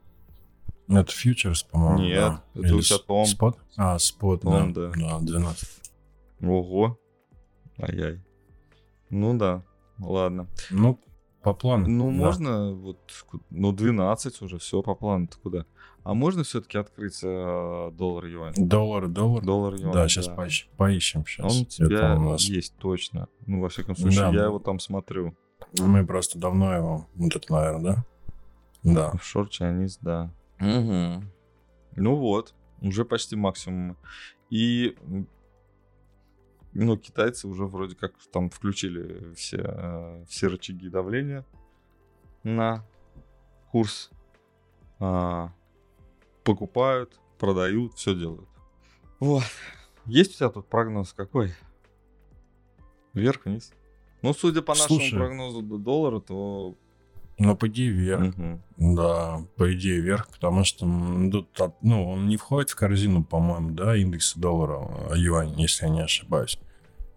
Да. 0.87 1.01
Это 1.01 1.11
фьючерс, 1.11 1.63
по-моему. 1.63 1.99
Нет, 1.99 2.15
да. 2.15 2.43
это 2.53 2.67
Или 2.67 2.73
у 2.75 2.81
тебя 2.81 2.97
том. 2.99 3.25
Спот? 3.25 3.59
А, 3.75 3.99
спот, 3.99 4.43
том, 4.43 4.71
да. 4.71 4.89
да. 4.95 5.19
Да, 5.19 5.19
12. 5.19 5.69
Ого. 6.43 6.97
Ай-яй. 7.77 8.21
Ну 9.09 9.37
да, 9.37 9.63
ладно. 9.99 10.47
Ну, 10.69 11.01
по 11.43 11.53
плану. 11.53 11.87
Ну, 11.89 12.05
да. 12.05 12.11
можно 12.11 12.73
вот, 12.73 12.99
ну, 13.49 13.73
12 13.73 14.41
уже, 14.41 14.59
все 14.59 14.81
по 14.81 14.95
плану-то 14.95 15.37
куда? 15.39 15.65
А 16.07 16.13
можно 16.13 16.45
все-таки 16.45 16.77
открыть 16.77 17.19
э, 17.21 17.91
доллар 17.91 18.25
юань? 18.27 18.53
Доллар, 18.55 19.09
доллар. 19.09 19.43
Доллар 19.43 19.73
юань. 19.73 19.91
Да, 19.91 20.07
сейчас 20.07 20.27
да. 20.27 20.35
Поищем, 20.35 20.69
поищем 20.77 21.25
сейчас. 21.25 21.53
Он 21.53 21.63
у 21.63 21.65
тебя 21.65 22.15
у 22.15 22.29
нас... 22.29 22.43
есть 22.43 22.77
точно. 22.77 23.27
Ну, 23.45 23.59
во 23.59 23.67
всяком 23.67 23.97
случае, 23.97 24.21
да, 24.21 24.29
я 24.29 24.43
его 24.45 24.59
там 24.59 24.79
смотрю. 24.79 25.35
Мы 25.77 26.07
просто 26.07 26.39
давно 26.39 26.73
его, 26.73 27.07
вот 27.13 27.35
это, 27.35 27.51
наверное, 27.51 28.05
да? 28.83 28.93
Да. 28.93 29.09
Офшор 29.09 29.49
Chinese, 29.49 29.97
да. 29.99 30.33
Угу. 30.61 31.25
Ну 31.97 32.15
вот, 32.15 32.55
уже 32.79 33.03
почти 33.03 33.35
максимум. 33.35 33.97
И 34.49 34.95
ну, 36.71 36.95
китайцы 36.95 37.49
уже 37.49 37.65
вроде 37.65 37.97
как 37.97 38.13
там 38.31 38.49
включили 38.49 39.33
все, 39.33 39.57
э, 39.61 40.25
все 40.29 40.47
рычаги 40.47 40.87
давления 40.87 41.45
на 42.43 42.85
курс. 43.73 44.09
А, 44.99 45.51
покупают, 46.47 47.19
продают, 47.37 47.95
все 47.95 48.15
делают. 48.15 48.47
Вот. 49.19 49.43
Есть 50.05 50.35
у 50.35 50.37
тебя 50.37 50.49
тут 50.49 50.67
прогноз 50.67 51.11
какой? 51.11 51.53
Вверх-вниз? 53.13 53.73
Ну, 54.21 54.33
судя 54.33 54.61
по 54.61 54.73
нашему 54.73 54.99
Слушай, 54.99 55.17
прогнозу 55.17 55.61
до 55.61 55.77
доллара, 55.77 56.19
то... 56.21 56.75
Ну, 57.37 57.55
по 57.57 57.67
идее, 57.67 57.91
вверх. 57.91 58.33
Угу. 58.35 58.95
Да, 58.95 59.41
по 59.57 59.73
идее, 59.73 59.99
вверх, 59.99 60.29
потому 60.29 60.63
что 60.63 60.85
тут, 61.31 61.49
ну, 61.81 62.11
он 62.11 62.27
не 62.29 62.37
входит 62.37 62.69
в 62.69 62.75
корзину, 62.75 63.23
по-моему, 63.23 63.71
да, 63.71 63.95
индекса 63.95 64.39
доллара, 64.39 64.87
а 65.11 65.15
юань, 65.15 65.53
если 65.59 65.85
я 65.85 65.91
не 65.91 66.01
ошибаюсь. 66.01 66.57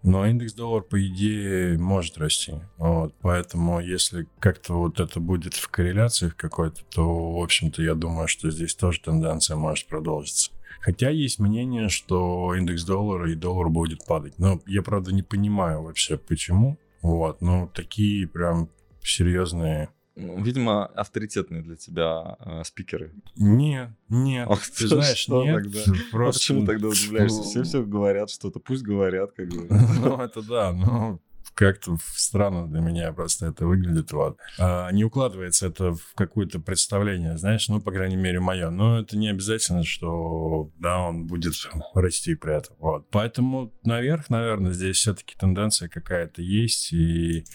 Но 0.03 0.25
индекс 0.25 0.53
доллар, 0.53 0.81
по 0.81 1.05
идее, 1.05 1.77
может 1.77 2.17
расти. 2.17 2.53
Вот. 2.77 3.13
Поэтому, 3.21 3.79
если 3.79 4.27
как-то 4.39 4.73
вот 4.73 4.99
это 4.99 5.19
будет 5.19 5.53
в 5.53 5.67
корреляциях 5.69 6.35
какой-то, 6.35 6.81
то, 6.89 7.33
в 7.33 7.43
общем-то, 7.43 7.83
я 7.83 7.93
думаю, 7.93 8.27
что 8.27 8.49
здесь 8.49 8.73
тоже 8.73 8.99
тенденция 9.01 9.57
может 9.57 9.87
продолжиться. 9.87 10.51
Хотя 10.79 11.11
есть 11.11 11.37
мнение, 11.37 11.89
что 11.89 12.55
индекс 12.55 12.83
доллара 12.83 13.31
и 13.31 13.35
доллар 13.35 13.69
будет 13.69 14.05
падать. 14.05 14.39
Но 14.39 14.59
я, 14.65 14.81
правда, 14.81 15.13
не 15.13 15.21
понимаю 15.21 15.83
вообще, 15.83 16.17
почему. 16.17 16.77
Вот. 17.03 17.41
Но 17.41 17.69
такие 17.71 18.27
прям 18.27 18.69
серьезные 19.03 19.89
видимо, 20.15 20.85
авторитетные 20.87 21.61
для 21.61 21.75
тебя 21.75 22.37
э, 22.39 22.63
спикеры. 22.65 23.13
Нет, 23.35 23.91
нет. 24.09 24.47
Ах, 24.49 24.61
ты 24.67 24.87
знаешь, 24.87 25.17
что 25.17 25.43
нет. 25.43 25.63
Тогда? 25.63 25.79
Просто... 26.11 26.37
А 26.37 26.39
почему 26.39 26.65
тогда 26.65 26.87
удивляешься? 26.87 27.43
Все 27.43 27.63
все 27.63 27.83
говорят 27.83 28.29
что-то, 28.29 28.59
пусть 28.59 28.83
говорят, 28.83 29.31
как 29.33 29.47
говорят. 29.49 29.89
Ну, 29.99 30.17
это 30.17 30.41
да, 30.41 30.71
но 30.71 31.19
как-то 31.53 31.97
странно 32.15 32.67
для 32.67 32.79
меня 32.79 33.11
просто 33.13 33.47
это 33.47 33.65
выглядит. 33.65 34.11
Вот. 34.11 34.37
А, 34.57 34.89
не 34.91 35.03
укладывается 35.03 35.67
это 35.67 35.93
в 35.93 36.13
какое-то 36.15 36.59
представление, 36.59 37.37
знаешь, 37.37 37.67
ну, 37.69 37.81
по 37.81 37.91
крайней 37.91 38.15
мере, 38.15 38.39
мое. 38.39 38.69
Но 38.69 38.99
это 38.99 39.17
не 39.17 39.29
обязательно, 39.29 39.83
что, 39.83 40.71
да, 40.79 40.99
он 40.99 41.27
будет 41.27 41.53
расти 41.93 42.35
при 42.35 42.57
этом. 42.57 42.75
Вот. 42.79 43.09
Поэтому 43.11 43.73
наверх, 43.83 44.29
наверное, 44.29 44.71
здесь 44.71 44.97
все-таки 44.97 45.35
тенденция 45.37 45.89
какая-то 45.89 46.41
есть, 46.41 46.93
и 46.93 47.45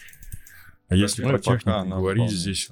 а 0.89 0.95
если 0.95 1.23
ну, 1.23 1.29
про 1.29 1.39
технику 1.39 1.89
говорить, 1.89 2.31
здесь, 2.31 2.69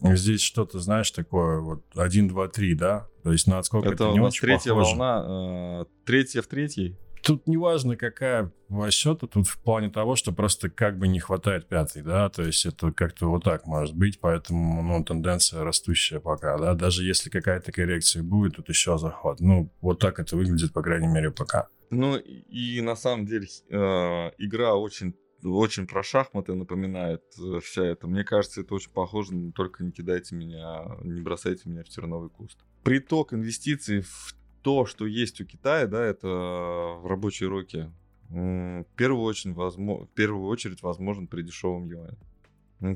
здесь 0.00 0.40
что-то, 0.40 0.78
знаешь, 0.78 1.10
такое 1.10 1.60
вот 1.60 1.84
1, 1.94 2.28
2, 2.28 2.48
3, 2.48 2.74
да? 2.74 3.08
То 3.22 3.32
есть 3.32 3.46
на 3.46 3.58
отскок 3.58 3.84
это, 3.84 3.94
это 3.94 4.12
не 4.12 4.20
у 4.20 4.24
нас 4.24 4.34
очень 4.34 4.46
третья 4.46 4.70
похоже. 4.70 4.96
волна, 4.96 5.82
э, 5.82 5.84
третья 6.04 6.42
в 6.42 6.46
третьей. 6.46 6.96
Тут 7.22 7.46
не 7.46 7.56
важно, 7.56 7.96
какая 7.96 8.50
счета, 8.90 9.28
тут 9.28 9.46
в 9.46 9.58
плане 9.62 9.90
того, 9.90 10.16
что 10.16 10.32
просто 10.32 10.68
как 10.68 10.98
бы 10.98 11.06
не 11.06 11.20
хватает 11.20 11.68
пятой, 11.68 12.02
да, 12.02 12.28
то 12.28 12.42
есть 12.42 12.66
это 12.66 12.90
как-то 12.90 13.28
вот 13.28 13.44
так 13.44 13.64
может 13.64 13.94
быть, 13.94 14.18
поэтому, 14.18 14.82
ну, 14.82 15.04
тенденция 15.04 15.62
растущая 15.62 16.18
пока, 16.18 16.58
да, 16.58 16.74
даже 16.74 17.04
если 17.04 17.30
какая-то 17.30 17.70
коррекция 17.70 18.24
будет, 18.24 18.56
тут 18.56 18.68
еще 18.68 18.98
заход, 18.98 19.38
ну, 19.38 19.72
вот 19.80 20.00
так 20.00 20.18
это 20.18 20.36
выглядит, 20.36 20.72
по 20.72 20.82
крайней 20.82 21.06
мере, 21.06 21.30
пока. 21.30 21.68
Ну, 21.90 22.16
и 22.16 22.80
на 22.80 22.96
самом 22.96 23.24
деле 23.26 23.46
э, 23.70 24.30
игра 24.38 24.74
очень 24.74 25.14
очень 25.44 25.86
про 25.86 26.02
шахматы 26.02 26.54
напоминает 26.54 27.22
э, 27.38 27.60
вся 27.60 27.84
это. 27.84 28.06
Мне 28.06 28.24
кажется, 28.24 28.60
это 28.60 28.74
очень 28.74 28.90
похоже, 28.90 29.34
но 29.34 29.52
только 29.52 29.84
не 29.84 29.90
кидайте 29.90 30.34
меня, 30.34 30.96
не 31.02 31.20
бросайте 31.20 31.68
меня 31.68 31.82
в 31.82 31.88
терновый 31.88 32.30
куст. 32.30 32.58
Приток 32.82 33.32
инвестиций 33.32 34.02
в 34.02 34.34
то, 34.62 34.86
что 34.86 35.06
есть 35.06 35.40
у 35.40 35.44
Китая, 35.44 35.86
да, 35.86 36.04
это 36.04 36.28
в 36.28 37.06
рабочей 37.06 37.46
руке, 37.46 37.90
в 38.28 38.86
первую 38.96 39.24
очередь, 39.24 39.56
возможно, 39.56 40.06
в 40.06 40.10
первую 40.10 40.46
очередь 40.46 40.82
возможен 40.82 41.26
при 41.26 41.42
дешевом 41.42 41.86
юане. 41.86 42.18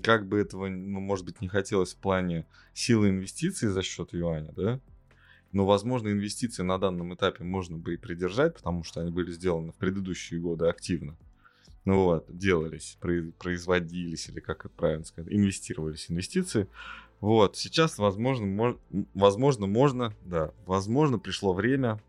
Как 0.03 0.27
бы 0.27 0.39
этого, 0.39 0.69
ну, 0.69 1.01
может 1.01 1.25
быть, 1.25 1.41
не 1.41 1.49
хотелось 1.49 1.95
в 1.95 1.99
плане 1.99 2.47
силы 2.75 3.11
инвестиций 3.11 3.69
за 3.69 3.83
счет 3.83 4.13
юаня, 4.13 4.53
да, 4.53 4.81
но, 5.53 5.65
возможно, 5.65 6.09
инвестиции 6.09 6.63
на 6.63 6.79
данном 6.79 7.15
этапе 7.15 7.45
можно 7.45 7.77
бы 7.77 7.95
и 7.95 7.97
придержать, 7.97 8.55
потому 8.55 8.83
что 8.83 9.01
они 9.01 9.11
были 9.11 9.31
сделаны 9.31 9.73
в 9.73 9.77
предыдущие 9.77 10.41
годы 10.41 10.67
активно 10.67 11.17
ну 11.87 12.05
вот, 12.05 12.27
делались, 12.29 12.99
производились, 13.01 14.29
или 14.29 14.41
как 14.41 14.67
это 14.67 14.75
правильно 14.75 15.05
сказать, 15.05 15.33
инвестировались 15.33 16.11
инвестиции. 16.11 16.67
Вот, 17.21 17.57
сейчас, 17.57 17.97
возможно, 17.97 18.45
мож, 18.47 18.77
возможно, 19.15 19.67
можно, 19.67 20.13
да, 20.25 20.51
возможно, 20.67 21.19
пришло 21.19 21.55
время 21.55 22.01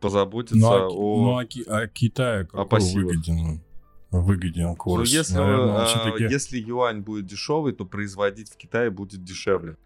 позаботиться 0.00 0.58
ну, 0.58 0.72
а, 0.72 0.88
о... 0.88 1.22
Ну, 1.22 1.38
а, 1.38 1.82
а 1.82 1.86
Китаю 1.86 2.46
какой 2.48 2.80
выгоден 2.80 3.62
выгоден 4.10 4.74
курс. 4.76 5.10
Ну, 5.10 5.16
если, 5.16 5.34
Наверное, 5.34 5.86
а, 5.86 6.18
если 6.18 6.58
юань 6.58 7.00
будет 7.00 7.26
дешевый, 7.26 7.72
то 7.72 7.84
производить 7.84 8.50
в 8.50 8.56
Китае 8.56 8.90
будет 8.90 9.22
дешевле. 9.24 9.76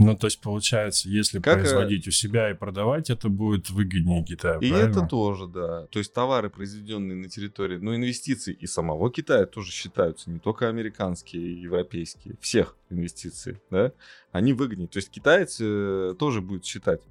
Ну, 0.00 0.16
то 0.16 0.28
есть, 0.28 0.40
получается, 0.40 1.10
если 1.10 1.40
Как, 1.40 1.58
э, 1.58 1.60
производить 1.60 2.08
у 2.08 2.10
себя 2.10 2.50
и 2.50 2.54
продавать, 2.54 3.10
это 3.10 3.28
будет 3.28 3.68
выгоднее 3.68 4.24
Китаю, 4.24 4.58
И 4.60 4.70
правильно? 4.70 4.90
это 4.90 5.06
тоже, 5.06 5.46
да. 5.46 5.86
То 5.88 5.98
есть 5.98 6.14
товары, 6.14 6.48
произведенные 6.48 7.16
на 7.16 7.28
территории, 7.28 7.76
ну, 7.76 7.94
инвестиции 7.94 8.54
и 8.54 8.66
самого 8.66 9.10
Китая 9.10 9.44
тоже 9.44 9.70
считаются, 9.72 10.30
не 10.30 10.38
только 10.38 10.68
американские 10.68 11.60
европейские, 11.60 12.36
всех 12.40 12.76
инвестиций, 12.88 13.58
да, 13.70 13.92
они 14.32 14.54
выгоднее. 14.54 14.88
То 14.88 14.96
есть 14.98 15.10
китаец 15.10 15.58
э, 15.60 16.14
тоже 16.18 16.40
будет 16.40 16.64
считать, 16.64 17.02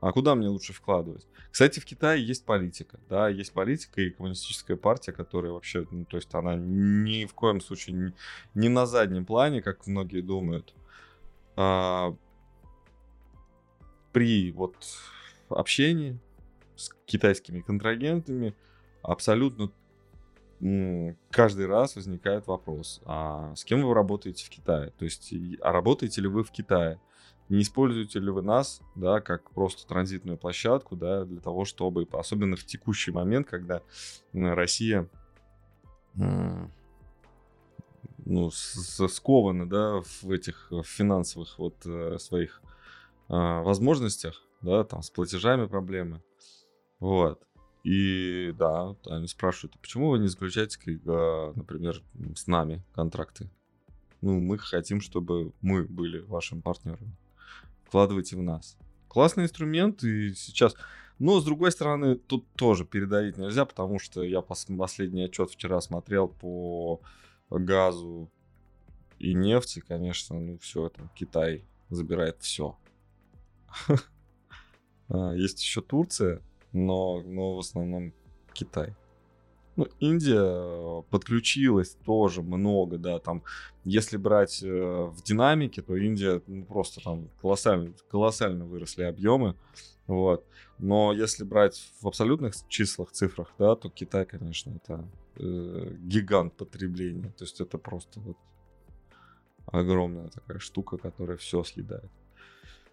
а 0.00 0.12
куда 0.12 0.34
мне 0.34 0.48
лучше 0.48 0.74
вкладывать? 0.74 1.26
Кстати, 1.50 1.80
в 1.80 1.86
Китае 1.86 2.22
есть 2.22 2.44
политика, 2.44 3.00
да, 3.08 3.30
есть 3.30 3.54
политика 3.54 4.02
и 4.02 4.10
коммунистическая 4.10 4.76
партия, 4.76 5.12
которая 5.12 5.52
вообще, 5.52 5.86
ну, 5.90 6.04
то 6.04 6.18
есть 6.18 6.28
она 6.34 6.56
ни 6.56 7.24
в 7.24 7.32
коем 7.32 7.62
случае 7.62 7.96
не, 7.96 8.12
не 8.54 8.68
на 8.68 8.84
заднем 8.84 9.24
плане, 9.24 9.62
как 9.62 9.86
многие 9.86 10.20
думают. 10.20 10.74
А, 11.56 12.14
при 14.14 14.52
вот 14.52 14.76
общении 15.50 16.18
с 16.76 16.88
китайскими 17.04 17.60
контрагентами 17.60 18.54
абсолютно 19.02 19.70
каждый 21.30 21.66
раз 21.66 21.96
возникает 21.96 22.46
вопрос, 22.46 23.02
а 23.04 23.54
с 23.54 23.64
кем 23.64 23.82
вы 23.82 23.92
работаете 23.92 24.46
в 24.46 24.48
Китае? 24.48 24.92
То 24.96 25.04
есть, 25.04 25.34
а 25.60 25.72
работаете 25.72 26.22
ли 26.22 26.28
вы 26.28 26.42
в 26.42 26.50
Китае? 26.50 26.98
Не 27.50 27.60
используете 27.60 28.20
ли 28.20 28.30
вы 28.30 28.40
нас, 28.40 28.80
да, 28.94 29.20
как 29.20 29.50
просто 29.50 29.86
транзитную 29.86 30.38
площадку, 30.38 30.96
да, 30.96 31.26
для 31.26 31.40
того, 31.40 31.66
чтобы, 31.66 32.08
особенно 32.12 32.56
в 32.56 32.64
текущий 32.64 33.10
момент, 33.10 33.46
когда 33.46 33.82
Россия 34.32 35.06
ну, 38.24 38.50
скована, 38.50 39.68
да, 39.68 40.00
в 40.22 40.30
этих 40.30 40.68
э, 40.70 40.82
финансовых 40.82 41.58
вот 41.58 41.74
э, 41.84 42.16
своих 42.18 42.62
возможностях, 43.28 44.42
да, 44.62 44.84
там 44.84 45.02
с 45.02 45.10
платежами 45.10 45.66
проблемы. 45.66 46.22
Вот. 47.00 47.42
И 47.84 48.54
да, 48.58 48.96
они 49.06 49.28
спрашивают, 49.28 49.74
а 49.76 49.78
почему 49.78 50.10
вы 50.10 50.18
не 50.18 50.28
заключаете, 50.28 50.78
а, 51.06 51.52
например, 51.54 52.02
с 52.34 52.46
нами 52.46 52.82
контракты? 52.94 53.50
Ну, 54.22 54.40
мы 54.40 54.56
хотим, 54.56 55.02
чтобы 55.02 55.52
мы 55.60 55.84
были 55.84 56.20
вашим 56.20 56.62
партнером. 56.62 57.14
Вкладывайте 57.84 58.36
в 58.36 58.42
нас. 58.42 58.78
Классный 59.08 59.44
инструмент, 59.44 60.02
и 60.02 60.32
сейчас... 60.34 60.74
Но, 61.18 61.40
с 61.40 61.44
другой 61.44 61.70
стороны, 61.70 62.16
тут 62.16 62.44
тоже 62.56 62.84
передавить 62.84 63.36
нельзя, 63.36 63.66
потому 63.66 63.98
что 64.00 64.22
я 64.22 64.38
пос- 64.38 64.76
последний 64.76 65.24
отчет 65.24 65.50
вчера 65.50 65.80
смотрел 65.80 66.26
по 66.26 67.00
газу 67.50 68.30
и 69.18 69.34
нефти, 69.34 69.80
конечно, 69.86 70.40
ну 70.40 70.58
все, 70.58 70.86
это 70.86 71.08
Китай 71.14 71.64
забирает 71.90 72.38
все. 72.40 72.76
А, 75.10 75.32
Есть 75.34 75.62
еще 75.62 75.82
Турция, 75.82 76.40
но, 76.72 77.20
но 77.22 77.56
в 77.56 77.58
основном 77.58 78.14
Китай. 78.54 78.94
Ну, 79.76 79.88
Индия 79.98 80.40
э, 80.40 81.02
подключилась 81.10 81.96
тоже 82.04 82.42
много, 82.42 82.96
да, 82.96 83.18
там, 83.18 83.42
если 83.84 84.16
брать 84.16 84.62
э, 84.62 84.66
в 84.68 85.22
динамике, 85.24 85.82
то 85.82 85.96
Индия, 85.96 86.40
ну, 86.46 86.64
просто 86.64 87.02
там 87.02 87.28
колоссально, 87.40 87.92
колоссально 88.08 88.66
выросли 88.66 89.02
объемы, 89.02 89.56
вот. 90.06 90.46
Но 90.78 91.12
если 91.12 91.42
брать 91.42 91.92
в 92.00 92.06
абсолютных 92.06 92.54
числах, 92.68 93.10
цифрах, 93.10 93.52
да, 93.58 93.74
то 93.74 93.90
Китай, 93.90 94.24
конечно, 94.26 94.70
это 94.76 95.08
э, 95.36 95.96
гигант 95.98 96.56
потребления, 96.56 97.32
то 97.36 97.44
есть 97.44 97.60
это 97.60 97.76
просто 97.76 98.20
вот 98.20 98.36
огромная 99.66 100.28
такая 100.28 100.60
штука, 100.60 100.98
которая 100.98 101.36
все 101.36 101.64
съедает. 101.64 102.10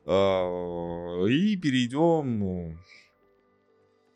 А, 0.05 1.25
И 1.27 1.55
перейдем 1.57 2.39
ну, 2.39 2.75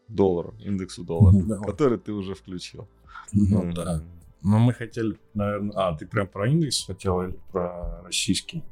к 0.08 0.12
доллару, 0.12 0.56
индексу 0.60 1.04
доллара, 1.04 1.36
Давай. 1.46 1.66
который 1.70 1.98
ты 1.98 2.12
уже 2.12 2.34
включил. 2.36 2.88
Ну 3.34 3.72
да. 3.74 4.04
Ну, 4.42 4.60
мы 4.60 4.74
хотели, 4.74 5.18
наверное... 5.34 5.72
А, 5.76 5.96
ты 5.96 6.06
прям 6.06 6.28
про 6.28 6.48
индекс 6.48 6.86
хотел 6.86 7.24
или 7.24 7.36
про 7.52 8.02
российский? 8.04 8.64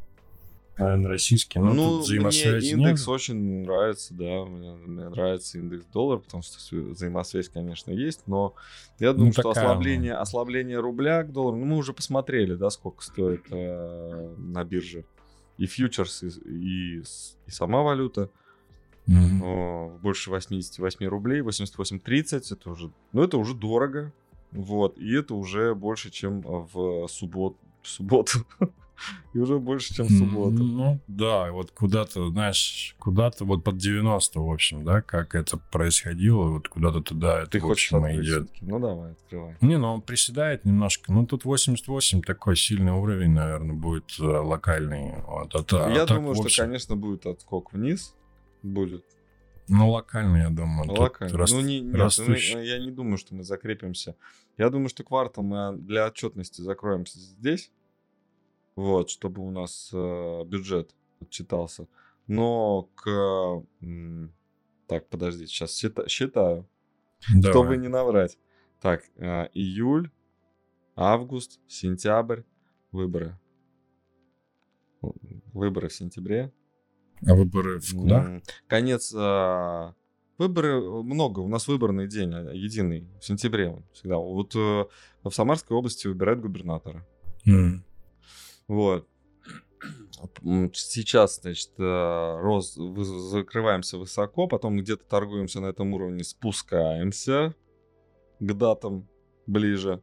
Наверное, 0.78 1.10
российский. 1.10 1.60
Ну, 1.60 1.74
Ну, 1.74 1.74
тут 1.76 1.90
мне 1.92 2.02
взаимосвязи 2.20 2.74
индекс 2.74 3.02
нет. 3.02 3.08
очень 3.08 3.62
нравится, 3.64 4.14
да, 4.16 4.46
мне, 4.46 4.72
мне 4.74 5.10
нравится 5.10 5.58
индекс 5.60 5.86
доллара, 5.86 6.20
потому 6.20 6.42
что 6.44 6.58
свя- 6.60 6.92
взаимосвязь, 6.92 7.50
конечно, 7.50 7.92
есть, 7.92 8.22
но 8.28 8.54
я 9.00 9.14
думаю, 9.14 9.34
что 9.34 9.44
Ну, 9.44 9.54
такая 9.54 9.66
ослабление, 9.70 10.14
ослабление 10.16 10.80
рубля 10.80 11.24
к 11.24 11.32
доллару, 11.32 11.58
ну, 11.58 11.66
мы 11.66 11.78
уже 11.78 11.94
посмотрели, 11.94 12.56
да, 12.56 12.70
сколько 12.72 13.04
стоит 13.04 13.44
э, 13.52 14.36
на 14.38 14.64
бирже 14.64 15.06
и 15.58 15.66
фьючерс, 15.66 16.24
и, 16.24 16.28
и 16.46 17.00
и 17.00 17.52
сама 17.52 17.82
валюта. 17.82 18.30
Мгм. 19.06 19.44
О, 19.44 20.00
больше 20.02 20.30
88 20.30 21.06
рублей, 21.08 21.42
88.30, 21.42 22.54
это 22.54 22.70
уже, 22.70 22.92
ну, 23.12 23.24
это 23.24 23.38
уже 23.38 23.54
дорого, 23.54 24.14
вот, 24.52 24.98
и 24.98 25.14
это 25.14 25.36
уже 25.36 25.76
больше, 25.76 26.10
чем 26.10 26.42
в 26.42 27.08
суббот, 27.08 27.58
в 27.82 27.88
субботу, 27.88 28.46
и 29.34 29.40
уже 29.40 29.60
больше, 29.60 29.94
чем 29.94 30.06
в 30.06 30.12
субботу. 30.12 30.64
Ну, 30.64 31.00
да, 31.08 31.52
вот 31.52 31.72
куда-то, 31.72 32.30
знаешь, 32.30 32.96
куда-то 33.00 33.46
вот 33.46 33.64
под 33.64 33.78
90, 33.78 34.40
в 34.40 34.52
общем, 34.52 34.84
да, 34.86 35.02
как 35.02 35.36
это 35.36 35.58
происходило, 35.58 36.50
вот 36.50 36.68
куда-то 36.68 37.02
туда 37.02 37.42
это, 37.42 37.52
Ты 37.52 37.60
в 37.60 37.70
общем, 37.72 37.98
идет. 38.08 38.50
Ну, 38.62 38.80
давай, 38.80 39.12
открывай. 39.12 39.56
Не, 39.62 39.78
ну 39.78 39.94
он 39.96 40.02
приседает 40.02 40.66
немножко. 40.66 41.12
Ну, 41.12 41.26
тут 41.26 41.44
88 41.46 42.22
такой 42.22 42.56
сильный 42.56 42.92
уровень, 42.92 43.32
наверное, 43.32 43.76
будет 43.76 44.16
э, 44.20 44.24
локальный. 44.24 45.14
Вот, 45.28 45.54
а 45.56 45.64
та- 45.64 45.86
а 45.88 45.90
Я 45.90 46.06
так, 46.06 46.18
думаю, 46.18 46.34
в 46.36 46.48
что, 46.50 46.64
конечно, 46.64 46.96
будет 46.96 47.26
отскок 47.26 47.74
вниз, 47.74 48.16
будет 48.62 49.04
Ну, 49.68 49.90
локальный, 49.90 50.42
я 50.42 50.50
думаю. 50.50 50.92
локально. 50.92 51.38
рас- 51.38 51.52
ну, 51.52 51.62
не, 51.62 51.82
нет, 51.82 51.94
ну, 51.94 52.00
растущий. 52.04 52.66
я 52.66 52.80
не 52.80 52.92
думаю, 52.92 53.18
что 53.18 53.34
мы 53.36 53.44
закрепимся. 53.44 54.16
Я 54.58 54.70
думаю, 54.70 54.90
что 54.90 55.04
квартал 55.04 55.44
мы 55.44 55.76
для 55.78 56.06
отчетности 56.06 56.62
закроемся 56.62 57.20
здесь, 57.20 57.72
вот, 58.76 59.10
чтобы 59.10 59.42
у 59.42 59.52
нас 59.52 59.90
э, 59.94 60.44
бюджет 60.46 60.94
отчитался. 61.22 61.88
Но 62.28 62.90
к... 62.96 63.64
Так, 64.88 65.08
подожди, 65.10 65.46
сейчас 65.48 65.76
считаю. 66.08 66.68
Давай. 67.34 67.52
Чтобы 67.52 67.78
не 67.78 67.88
наврать. 67.88 68.38
Так, 68.82 69.04
э, 69.16 69.48
июль, 69.54 70.12
август, 70.96 71.60
сентябрь, 71.68 72.42
выборы. 72.92 73.40
Выборы 75.54 75.90
в 75.90 75.94
сентябре. 75.94 76.52
А 77.26 77.36
выборы 77.36 77.80
в 77.80 77.94
куда? 77.94 78.42
Конец. 78.68 79.14
а, 79.16 79.94
Выборы 80.38 80.82
э, 80.82 81.04
много. 81.04 81.40
У 81.40 81.48
нас 81.48 81.68
выборный 81.68 82.08
день 82.08 82.34
а, 82.34 82.52
единый 82.54 83.08
в 83.20 83.26
сентябре 83.26 83.70
он 83.70 83.84
всегда. 83.94 84.18
Вот 84.18 84.56
э, 84.56 84.86
в 85.24 85.32
Самарской 85.32 85.78
области 85.78 86.08
выбирают 86.08 86.42
губернатора. 86.42 87.06
М. 87.46 87.84
Вот. 88.68 89.08
Сейчас, 90.74 91.42
значит, 91.42 91.72
э, 91.78 92.38
рост, 92.40 92.76
закрываемся 92.76 93.98
высоко, 93.98 94.48
потом 94.48 94.78
где-то 94.78 95.04
торгуемся 95.04 95.60
на 95.60 95.68
этом 95.68 95.94
уровне, 95.94 96.24
спускаемся 96.24 97.54
к 98.40 98.54
датам 98.54 99.10
ближе, 99.46 100.02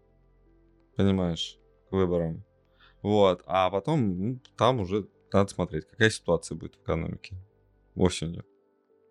понимаешь, 0.96 1.58
к 1.88 1.92
выборам. 1.92 2.44
Вот, 3.02 3.42
а 3.46 3.70
потом 3.70 4.18
ну, 4.18 4.40
там 4.56 4.80
уже 4.80 5.08
надо 5.32 5.50
смотреть, 5.50 5.86
какая 5.88 6.10
ситуация 6.10 6.56
будет 6.56 6.74
в 6.76 6.82
экономике 6.82 7.36
осенью. 7.94 8.44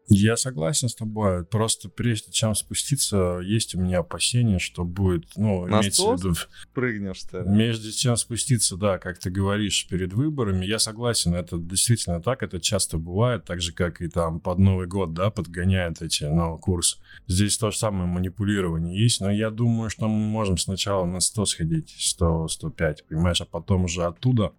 Я 0.09 0.37
согласен 0.37 0.89
с 0.89 0.95
тобой. 0.95 1.45
Просто 1.45 1.87
прежде 1.87 2.31
чем 2.31 2.55
спуститься, 2.55 3.39
есть 3.43 3.75
у 3.75 3.79
меня 3.79 3.99
опасения, 3.99 4.57
что 4.57 4.83
будет, 4.83 5.25
ну, 5.35 5.67
На 5.67 5.79
имеется 5.79 6.01
сто? 6.01 6.15
в 6.15 6.19
виду, 6.19 6.35
Прыгнешь, 6.73 7.17
что 7.17 7.41
ли? 7.41 7.49
Между 7.49 7.91
чем 7.91 8.17
спуститься, 8.17 8.75
да, 8.75 8.97
как 8.97 9.19
ты 9.19 9.29
говоришь, 9.29 9.87
перед 9.87 10.13
выборами, 10.13 10.65
я 10.65 10.79
согласен, 10.79 11.35
это 11.35 11.57
действительно 11.57 12.21
так, 12.21 12.41
это 12.41 12.59
часто 12.59 12.97
бывает, 12.97 13.45
так 13.45 13.61
же, 13.61 13.71
как 13.71 14.01
и 14.01 14.07
там 14.07 14.39
под 14.39 14.57
Новый 14.57 14.87
год, 14.87 15.13
да, 15.13 15.29
подгоняют 15.29 16.01
эти, 16.01 16.23
ну, 16.23 16.57
курс. 16.57 16.99
Здесь 17.27 17.57
то 17.57 17.69
же 17.69 17.77
самое 17.77 18.05
манипулирование 18.05 18.99
есть, 18.99 19.21
но 19.21 19.31
я 19.31 19.51
думаю, 19.51 19.91
что 19.91 20.07
мы 20.07 20.25
можем 20.27 20.57
сначала 20.57 21.05
на 21.05 21.19
100 21.19 21.45
сходить, 21.45 21.95
100, 21.99 22.47
105, 22.47 23.07
понимаешь, 23.07 23.41
а 23.41 23.45
потом 23.45 23.83
уже 23.83 24.05
оттуда 24.05 24.53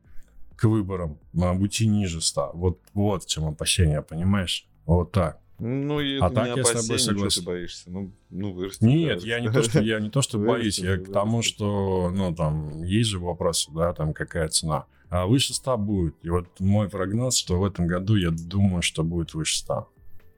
к 0.54 0.64
выборам 0.64 1.18
а, 1.40 1.52
уйти 1.52 1.86
ниже 1.86 2.20
100. 2.20 2.50
Вот, 2.54 2.80
вот 2.92 3.24
в 3.24 3.28
чем 3.28 3.46
опасение, 3.46 4.02
понимаешь? 4.02 4.69
Вот 4.90 5.12
так. 5.12 5.38
Ну, 5.60 6.00
и 6.00 6.18
А 6.18 6.30
так 6.30 6.48
не 6.48 6.56
я 6.56 6.64
с 6.64 6.68
тобой 6.68 6.82
что 6.82 6.92
ты 6.94 6.98
согласен. 6.98 7.44
боишься. 7.44 7.90
Ну, 7.90 8.10
ну 8.28 8.52
вырасти. 8.52 8.82
Нет, 8.82 9.22
я 9.22 9.38
не 9.38 9.48
то, 9.52 9.62
что 9.62 9.80
я 9.80 10.00
не 10.00 10.10
то, 10.10 10.20
что 10.20 10.38
боюсь, 10.44 10.80
я 10.80 10.96
к 10.96 11.12
тому, 11.12 11.42
что, 11.42 12.10
ну, 12.12 12.34
там, 12.34 12.82
есть 12.82 13.10
же 13.10 13.20
вопросы, 13.20 13.70
да, 13.72 13.92
там, 13.92 14.12
какая 14.12 14.48
цена. 14.48 14.86
А 15.08 15.26
выше 15.26 15.54
100 15.54 15.78
будет. 15.78 16.16
И 16.22 16.30
вот 16.30 16.48
мой 16.58 16.88
прогноз, 16.88 17.36
что 17.36 17.60
в 17.60 17.64
этом 17.64 17.86
году 17.86 18.16
я 18.16 18.30
думаю, 18.30 18.82
что 18.82 19.04
будет 19.04 19.32
выше 19.34 19.58
100 19.58 19.88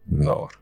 долларов. 0.04 0.60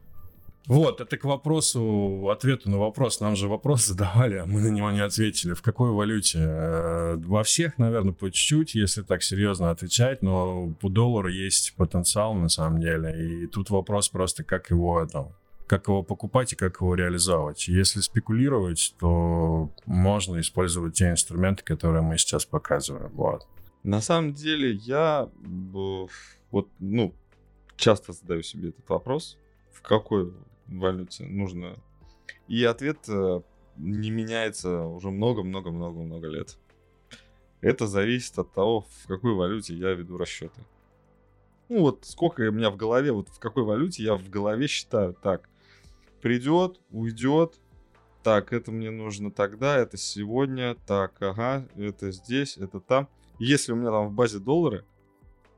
Вот, 0.71 1.01
это 1.01 1.17
к 1.17 1.25
вопросу, 1.25 2.31
ответу 2.31 2.71
на 2.71 2.79
вопрос. 2.79 3.19
Нам 3.19 3.35
же 3.35 3.49
вопрос 3.49 3.87
задавали, 3.87 4.37
а 4.37 4.47
мы 4.47 4.61
на 4.61 4.69
него 4.69 4.93
не 4.93 5.01
ответили. 5.01 5.53
В 5.53 5.63
какой 5.63 5.91
валюте? 5.91 6.39
Э, 6.39 7.17
во 7.17 7.43
всех, 7.43 7.77
наверное, 7.79 8.13
по 8.13 8.31
чуть-чуть, 8.31 8.77
если 8.77 9.03
так 9.03 9.25
серьезно 9.25 9.71
отвечать, 9.71 10.23
но 10.23 10.73
у 10.81 10.89
доллара 10.89 11.29
есть 11.29 11.75
потенциал 11.75 12.35
на 12.35 12.49
самом 12.49 12.81
деле. 12.81 13.43
И 13.43 13.47
тут 13.49 13.71
вопрос 13.71 14.11
просто, 14.11 14.45
как 14.45 14.71
его 14.71 15.05
там, 15.07 15.33
как 15.67 15.89
его 15.89 16.05
покупать 16.05 16.53
и 16.53 16.57
как 16.57 16.81
его 16.81 16.95
реализовывать. 16.95 17.67
Если 17.67 17.99
спекулировать, 17.99 18.95
то 19.01 19.73
можно 19.87 20.39
использовать 20.39 20.95
те 20.95 21.11
инструменты, 21.11 21.65
которые 21.65 22.03
мы 22.03 22.17
сейчас 22.17 22.45
показываем. 22.45 23.11
Вот. 23.15 23.45
На 23.83 24.01
самом 24.01 24.35
деле 24.35 24.71
я 24.71 25.29
вот, 25.43 26.69
ну, 26.79 27.13
часто 27.75 28.13
задаю 28.13 28.43
себе 28.43 28.69
этот 28.69 28.89
вопрос, 28.89 29.37
в 29.73 29.83
какой 29.83 30.33
валюте 30.71 31.25
нужно. 31.25 31.77
И 32.49 32.65
ответ 32.65 32.99
э, 33.09 33.41
не 33.77 34.11
меняется 34.11 34.83
уже 34.83 35.11
много-много-много-много 35.11 36.29
лет. 36.29 36.59
Это 37.61 37.87
зависит 37.87 38.39
от 38.39 38.53
того, 38.53 38.87
в 39.03 39.07
какой 39.07 39.35
валюте 39.35 39.75
я 39.75 39.93
веду 39.93 40.17
расчеты. 40.17 40.61
Ну 41.69 41.81
вот 41.81 42.05
сколько 42.05 42.43
у 42.43 42.53
меня 42.53 42.71
в 42.71 42.77
голове, 42.77 43.13
вот 43.13 43.29
в 43.29 43.39
какой 43.39 43.65
валюте 43.65 44.03
я 44.03 44.17
в 44.17 44.29
голове 44.29 44.67
считаю. 44.67 45.15
Так, 45.15 45.49
придет, 46.21 46.81
уйдет, 46.91 47.61
так, 48.23 48.53
это 48.53 48.71
мне 48.71 48.91
нужно 48.91 49.31
тогда, 49.31 49.79
это 49.79 49.97
сегодня, 49.97 50.77
так, 50.87 51.21
ага, 51.23 51.67
это 51.77 52.11
здесь, 52.11 52.57
это 52.57 52.81
там. 52.81 53.09
Если 53.39 53.73
у 53.73 53.77
меня 53.77 53.91
там 53.91 54.09
в 54.09 54.13
базе 54.13 54.39
доллары, 54.39 54.85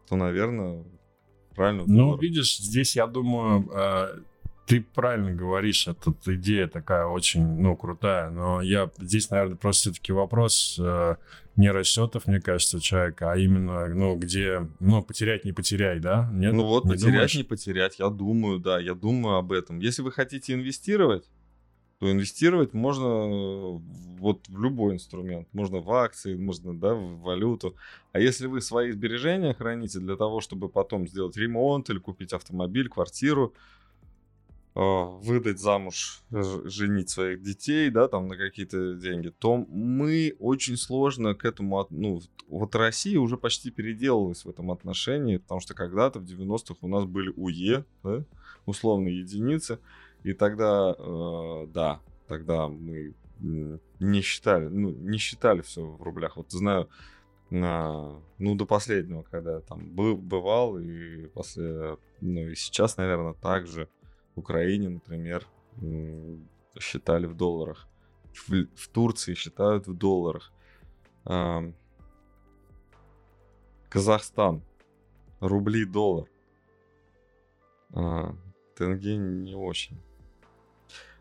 то, 0.09 0.17
наверное, 0.17 0.85
правильно. 1.55 1.85
Ну, 1.87 1.97
доллар. 1.97 2.21
видишь, 2.21 2.59
здесь, 2.59 2.95
я 2.95 3.07
думаю, 3.07 3.69
э, 3.73 4.21
ты 4.73 4.81
правильно 4.81 5.33
говоришь, 5.33 5.87
эта 5.87 6.15
идея 6.35 6.67
такая 6.67 7.05
очень, 7.05 7.45
ну, 7.61 7.77
крутая, 7.77 8.31
но 8.31 8.63
я 8.63 8.91
здесь, 9.01 9.29
наверное, 9.29 9.57
просто 9.57 9.91
все-таки 9.91 10.13
вопрос 10.13 10.79
э, 10.83 11.17
не 11.57 11.71
расчетов, 11.71 12.27
мне 12.27 12.41
кажется, 12.41 12.81
человека, 12.81 13.33
а 13.33 13.37
именно, 13.37 13.87
ну, 13.89 14.17
где, 14.17 14.67
ну, 14.81 15.03
потерять 15.03 15.45
не 15.45 15.53
потеряй, 15.53 16.01
да? 16.01 16.31
Нет? 16.33 16.55
Ну 16.55 16.65
вот, 16.65 16.87
не 16.87 16.93
потерять 16.93 17.13
думаешь? 17.13 17.35
не 17.35 17.43
потерять, 17.43 17.99
я 17.99 18.09
думаю, 18.09 18.61
да, 18.61 18.81
я 18.81 18.95
думаю 18.95 19.37
об 19.37 19.53
этом. 19.53 19.79
Если 19.79 20.01
вы 20.01 20.11
хотите 20.11 20.55
инвестировать, 20.55 21.29
то 21.99 22.11
инвестировать 22.11 22.73
можно 22.73 23.05
э, 23.05 23.79
вот 24.21 24.49
в 24.49 24.59
любой 24.59 24.95
инструмент. 24.95 25.49
Можно 25.53 25.81
в 25.81 25.93
акции, 25.93 26.35
можно 26.35 26.73
да, 26.73 26.95
в 26.95 27.21
валюту. 27.21 27.77
А 28.13 28.21
если 28.21 28.47
вы 28.47 28.63
свои 28.63 28.91
сбережения 28.91 29.53
храните 29.53 29.99
для 29.99 30.17
того, 30.17 30.41
чтобы 30.41 30.71
потом 30.71 31.07
сделать 31.07 31.37
ремонт 31.37 31.91
или 31.91 31.99
купить 31.99 32.33
автомобиль, 32.33 32.89
квартиру, 32.89 33.53
выдать 34.75 35.61
замуж, 35.61 36.23
женить 36.31 37.11
своих 37.11 37.43
детей, 37.43 37.91
да, 37.91 38.09
там 38.09 38.29
на 38.29 38.37
какие-то 38.37 38.95
деньги, 38.95 39.29
то 39.29 39.59
мы 39.69 40.35
очень 40.39 40.79
сложно 40.79 41.35
к 41.35 41.45
этому, 41.45 41.87
ну, 41.91 42.23
вот 42.49 42.75
Россия 42.75 43.19
уже 43.21 43.37
почти 43.37 43.71
переделалась 43.71 44.45
в 44.45 44.49
этом 44.49 44.71
отношении, 44.71 45.37
потому 45.37 45.61
что 45.61 45.75
когда-то 45.75 46.21
в 46.21 46.25
90-х 46.25 46.77
у 46.81 46.89
нас 46.89 47.05
были 47.05 47.33
УЕ, 47.37 47.85
да, 48.03 48.25
условные 48.65 49.21
единицы, 49.21 49.79
и 50.23 50.33
тогда, 50.33 50.95
э, 50.99 51.67
да, 51.69 52.01
тогда 52.27 52.69
мы 52.69 53.15
не 53.41 54.21
считали, 54.23 54.69
ну, 54.69 54.91
не 54.91 55.19
считали 55.19 55.63
все 55.63 55.85
в 55.85 56.03
рублях. 56.03 56.37
Вот 56.37 56.51
знаю, 56.53 56.89
на, 57.51 58.21
ну, 58.39 58.55
до 58.55 58.65
последнего, 58.67 59.23
когда 59.23 59.61
там 59.61 59.91
бывал, 59.91 60.79
и 60.79 61.27
после, 61.27 61.99
ну, 62.21 62.49
и 62.49 62.55
сейчас, 62.55 62.97
наверное, 62.97 63.35
также 63.35 63.89
Украине, 64.35 64.89
например, 64.89 65.47
считали 66.79 67.27
в 67.27 67.35
долларах. 67.35 67.89
В, 68.33 68.67
в 68.75 68.89
Турции 68.89 69.35
считают 69.35 69.87
в 69.87 69.95
долларах. 69.95 70.53
А, 71.25 71.63
Казахстан. 73.89 74.63
Рубли, 75.41 75.85
доллар. 75.85 76.29
А, 77.93 78.35
тенге 78.77 79.17
не 79.17 79.55
очень. 79.55 80.01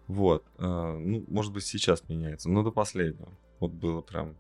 Вот. 0.08 0.46
А, 0.58 0.98
ну, 0.98 1.26
может 1.28 1.52
быть, 1.52 1.66
сейчас 1.66 2.08
меняется, 2.08 2.50
но 2.50 2.64
до 2.64 2.72
последнего. 2.72 3.30
Вот 3.60 3.72
было 3.72 4.02
прям. 4.02 4.36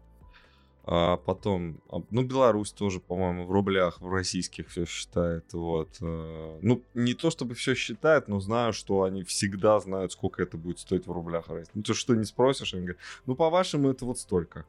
А 0.83 1.17
потом, 1.17 1.79
а, 1.89 2.01
ну, 2.09 2.23
Беларусь 2.23 2.71
тоже, 2.71 2.99
по-моему, 2.99 3.45
в 3.45 3.51
рублях, 3.51 4.01
в 4.01 4.11
российских 4.11 4.69
все 4.69 4.85
считает. 4.85 5.53
Вот. 5.53 5.89
А, 6.01 6.57
ну, 6.61 6.81
не 6.95 7.13
то 7.13 7.29
чтобы 7.29 7.53
все 7.53 7.75
считает, 7.75 8.27
но 8.27 8.39
знаю, 8.39 8.73
что 8.73 9.03
они 9.03 9.23
всегда 9.23 9.79
знают, 9.79 10.11
сколько 10.11 10.41
это 10.41 10.57
будет 10.57 10.79
стоить 10.79 11.05
в 11.05 11.11
рублях. 11.11 11.45
Ну, 11.73 11.83
то, 11.83 11.93
что 11.93 12.15
не 12.15 12.25
спросишь, 12.25 12.73
они 12.73 12.83
говорят, 12.83 13.01
ну, 13.25 13.35
по-вашему, 13.35 13.89
это 13.89 14.05
вот 14.05 14.17
столько. 14.17 14.65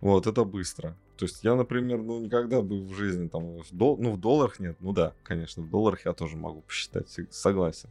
Вот, 0.00 0.26
это 0.26 0.44
быстро. 0.44 0.96
То 1.16 1.26
есть 1.26 1.44
я, 1.44 1.54
например, 1.54 1.98
ну, 2.02 2.20
никогда 2.20 2.62
бы 2.62 2.80
в 2.80 2.94
жизни 2.94 3.28
там, 3.28 3.58
в 3.62 3.72
дол... 3.72 3.96
ну, 3.98 4.12
в 4.12 4.20
долларах 4.20 4.60
нет. 4.60 4.76
Ну 4.80 4.92
да, 4.92 5.14
конечно, 5.22 5.62
в 5.62 5.70
долларах 5.70 6.04
я 6.04 6.12
тоже 6.12 6.36
могу 6.36 6.62
посчитать, 6.62 7.08
согласен. 7.30 7.88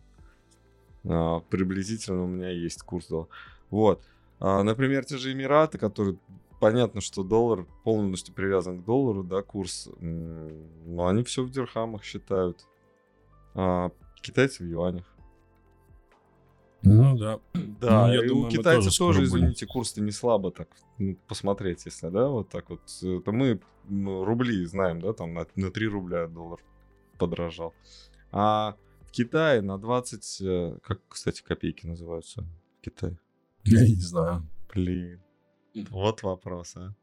А, 1.06 1.40
приблизительно 1.40 2.24
у 2.24 2.28
меня 2.28 2.50
есть 2.50 2.82
курс 2.84 3.08
доллара. 3.08 3.30
Вот. 3.70 4.02
А, 4.40 4.64
например, 4.64 5.06
те 5.06 5.18
же 5.18 5.32
Эмираты, 5.32 5.78
которые 5.78 6.18
понятно, 6.62 7.02
что 7.02 7.24
доллар 7.24 7.66
полностью 7.84 8.34
привязан 8.34 8.82
к 8.82 8.86
доллару, 8.86 9.24
да, 9.24 9.42
курс, 9.42 9.90
но 10.00 11.08
они 11.08 11.24
все 11.24 11.44
в 11.44 11.50
дирхамах 11.50 12.04
считают. 12.04 12.66
А 13.56 13.90
китайцы 14.22 14.64
в 14.64 14.68
юанях. 14.68 15.06
Ну 16.84 17.18
да. 17.18 17.40
Да, 17.54 18.08
ну, 18.08 18.14
я 18.14 18.24
и 18.24 18.28
думаю, 18.28 18.48
у 18.48 18.50
китайцев 18.50 18.96
тоже, 18.96 19.20
тоже 19.20 19.24
извините, 19.24 19.66
курс-то 19.66 20.02
не 20.02 20.12
слабо 20.12 20.52
так 20.52 20.70
посмотреть, 21.28 21.86
если, 21.86 22.10
да, 22.10 22.28
вот 22.28 22.50
так 22.50 22.70
вот. 22.70 22.82
Это 23.02 23.32
мы 23.32 23.60
рубли 23.90 24.64
знаем, 24.66 25.02
да, 25.02 25.14
там 25.14 25.34
на, 25.34 25.48
на 25.56 25.72
3 25.72 25.88
рубля 25.88 26.28
доллар 26.28 26.60
подорожал. 27.18 27.74
А 28.32 28.76
в 29.08 29.12
Китае 29.12 29.62
на 29.62 29.80
20, 29.80 30.42
э, 30.42 30.78
как, 30.84 31.02
кстати, 31.08 31.42
копейки 31.44 31.86
называются 31.86 32.44
в 32.80 32.86
Китае? 32.86 33.20
Я 33.64 33.82
не 33.82 33.96
знаю. 33.96 34.48
Блин, 34.74 35.22
вот 35.74 36.24
вопрос, 36.24 36.76
а. 36.76 36.96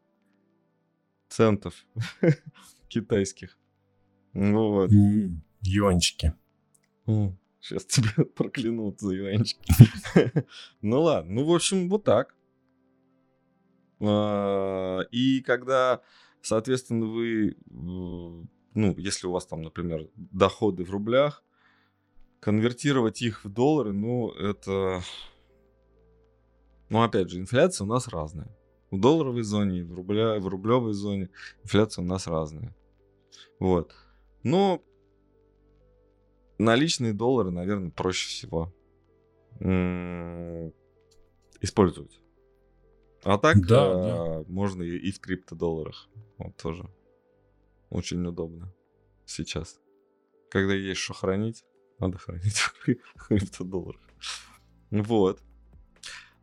Центов 1.29 1.87
китайских. 2.89 3.59
Ну 4.33 4.73
вот. 4.73 4.91
Юанчики. 5.63 6.35
Сейчас 7.61 7.85
тебя 7.87 8.25
проклянут 8.37 9.01
за 9.01 9.15
юанчики. 9.15 9.73
ну 10.83 11.03
ладно, 11.03 11.33
ну 11.33 11.45
в 11.45 11.55
общем 11.55 11.89
вот 11.89 12.05
так. 12.05 12.35
А, 14.01 15.01
и 15.11 15.41
когда, 15.41 16.03
соответственно, 16.41 17.07
вы, 17.07 17.57
ну, 17.67 18.95
если 18.97 19.27
у 19.27 19.33
вас 19.33 19.47
там, 19.47 19.63
например, 19.63 20.09
доходы 20.15 20.85
в 20.85 20.91
рублях, 20.91 21.43
конвертировать 22.41 23.23
их 23.23 23.45
в 23.45 23.49
доллары, 23.49 23.93
ну, 23.93 24.31
это... 24.31 25.03
Ну, 26.91 27.03
опять 27.03 27.31
же, 27.31 27.39
инфляция 27.39 27.85
у 27.85 27.89
нас 27.89 28.09
разная. 28.09 28.55
В 28.91 28.99
долларовой 28.99 29.43
зоне, 29.43 29.85
в, 29.85 29.95
рубля, 29.95 30.39
в 30.39 30.49
рублевой 30.49 30.95
зоне 30.95 31.31
инфляция 31.63 32.03
у 32.03 32.07
нас 32.07 32.27
разная. 32.27 32.75
Вот. 33.59 33.95
Но 34.43 34.83
наличные 36.59 37.13
доллары, 37.13 37.51
наверное, 37.51 37.91
проще 37.91 38.29
всего 38.29 38.73
использовать. 41.61 42.21
А 43.25 43.37
так 43.37 43.67
да, 43.67 43.91
а, 43.91 44.43
да. 44.43 44.45
можно 44.49 44.83
и, 44.83 44.97
и 44.97 45.11
в 45.11 45.21
криптодолларах. 45.21 46.09
Вот 46.39 46.57
тоже 46.57 46.89
очень 47.91 48.25
удобно 48.25 48.73
сейчас. 49.27 49.81
Когда 50.51 50.75
есть 50.75 51.01
что 51.01 51.15
хранить, 51.15 51.65
надо 51.99 52.19
хранить 52.19 52.57
в 53.17 53.27
криптодолларах. 53.27 54.01
Вот. 54.91 55.43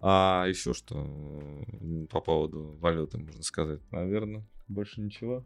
А 0.07 0.45
еще 0.45 0.75
что 0.75 1.03
по 2.11 2.21
поводу 2.21 2.77
валюты 2.79 3.17
можно 3.17 3.41
сказать? 3.41 3.79
Наверное, 3.89 4.45
больше 4.67 5.01
ничего. 5.01 5.43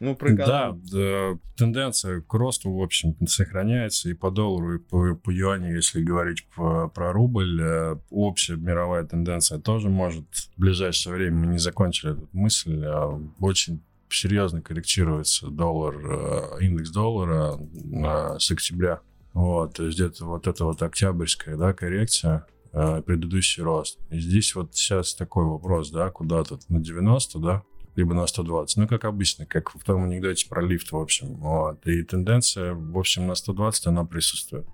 Ну, 0.00 0.18
да, 0.20 0.76
да, 0.92 1.38
тенденция 1.56 2.20
к 2.20 2.34
росту, 2.34 2.70
в 2.70 2.82
общем, 2.82 3.16
сохраняется 3.26 4.10
и 4.10 4.14
по 4.14 4.30
доллару, 4.30 4.74
и 4.74 4.78
по, 4.78 5.14
по 5.14 5.30
юаню, 5.30 5.76
если 5.76 6.02
говорить 6.02 6.46
по, 6.54 6.88
про 6.88 7.10
рубль. 7.12 7.58
Э, 7.62 7.96
общая 8.10 8.56
мировая 8.56 9.04
тенденция 9.04 9.58
тоже 9.58 9.88
может 9.88 10.26
в 10.34 10.60
ближайшее 10.60 11.14
время, 11.14 11.36
мы 11.38 11.46
не 11.52 11.58
закончили 11.58 12.12
эту 12.12 12.28
мысль, 12.34 12.84
а 12.84 13.18
очень 13.40 13.82
серьезно 14.10 14.60
корректируется 14.60 15.48
доллар, 15.48 15.96
э, 15.96 16.64
индекс 16.64 16.90
доллара 16.90 17.56
э, 17.56 18.38
с 18.38 18.50
октября. 18.50 19.00
Вот, 19.32 19.76
то 19.76 19.86
есть 19.86 19.96
где-то 19.98 20.26
вот 20.26 20.46
эта 20.46 20.66
вот 20.66 20.82
октябрьская, 20.82 21.56
да, 21.56 21.72
коррекция, 21.72 22.46
предыдущий 22.72 23.62
рост. 23.62 23.98
И 24.10 24.18
здесь 24.18 24.54
вот 24.54 24.74
сейчас 24.74 25.14
такой 25.14 25.44
вопрос, 25.44 25.90
да, 25.90 26.10
куда 26.10 26.44
тут 26.44 26.68
на 26.68 26.80
90, 26.80 27.38
да, 27.38 27.62
либо 27.96 28.14
на 28.14 28.26
120. 28.26 28.76
Ну, 28.76 28.88
как 28.88 29.04
обычно, 29.04 29.46
как 29.46 29.74
в 29.74 29.82
том 29.84 30.04
анекдоте 30.04 30.48
про 30.48 30.62
лифт, 30.62 30.92
в 30.92 30.96
общем. 30.96 31.34
Вот. 31.34 31.86
И 31.86 32.02
тенденция, 32.02 32.74
в 32.74 32.98
общем, 32.98 33.26
на 33.26 33.34
120 33.34 33.86
она 33.88 34.04
присутствует. 34.04 34.66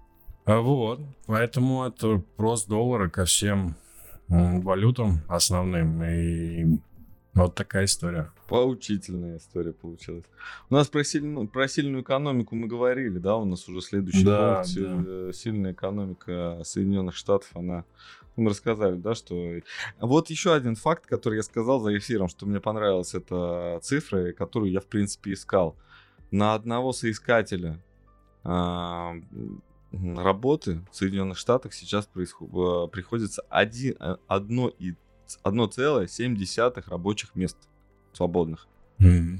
А 0.45 0.61
вот, 0.61 1.01
поэтому 1.27 1.85
это 1.85 2.23
рост 2.37 2.69
доллара 2.69 3.09
ко 3.09 3.25
всем 3.25 3.75
валютам 4.29 5.23
основным. 5.29 6.03
И 6.05 6.79
вот 7.45 7.55
такая 7.55 7.85
история. 7.85 8.33
Поучительная 8.49 9.39
история 9.39 9.73
получилась. 9.73 10.25
У 10.71 10.75
нас 10.75 10.89
про 10.89 11.05
сильную, 11.05 11.49
про 11.49 11.69
сильную 11.69 12.03
экономику 12.03 12.55
мы 12.55 12.67
говорили, 12.67 13.19
да, 13.19 13.37
у 13.37 13.45
нас 13.45 13.69
уже 13.69 13.81
следующий 13.81 14.25
да, 14.25 14.63
пункт. 14.63 14.75
Да. 14.75 15.05
Э, 15.07 15.33
сильная 15.33 15.73
экономика 15.73 16.61
Соединенных 16.65 17.15
Штатов, 17.15 17.51
она 17.55 17.85
мы 18.37 18.51
рассказали, 18.51 18.97
да, 18.97 19.15
что... 19.15 19.61
Вот 19.99 20.31
еще 20.31 20.55
один 20.55 20.77
факт, 20.77 21.07
который 21.07 21.37
я 21.37 21.43
сказал 21.43 21.81
за 21.81 21.97
эфиром, 21.97 22.29
что 22.29 22.47
мне 22.47 22.61
понравилась 22.61 23.15
эта 23.15 23.81
цифра, 23.83 24.33
которую 24.33 24.71
я, 24.71 24.81
в 24.81 24.87
принципе, 24.87 25.33
искал. 25.33 25.77
На 26.31 26.55
одного 26.55 26.93
соискателя 26.93 27.83
а, 28.45 29.15
работы 29.93 30.85
в 30.91 30.97
Соединенных 30.97 31.39
Штатах 31.39 31.73
сейчас 31.73 32.07
происход... 32.07 32.51
Э, 32.53 32.89
приходится 32.91 33.43
1,7 35.45 36.79
э, 36.79 36.83
рабочих 36.91 37.35
мест 37.35 37.57
свободных. 38.13 38.67
Mm-hmm. 38.99 39.39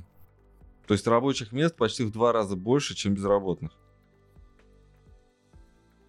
То 0.87 0.95
есть 0.95 1.07
рабочих 1.07 1.53
мест 1.53 1.77
почти 1.77 2.05
в 2.05 2.13
два 2.13 2.33
раза 2.33 2.57
больше, 2.57 2.95
чем 2.95 3.15
безработных. 3.15 3.73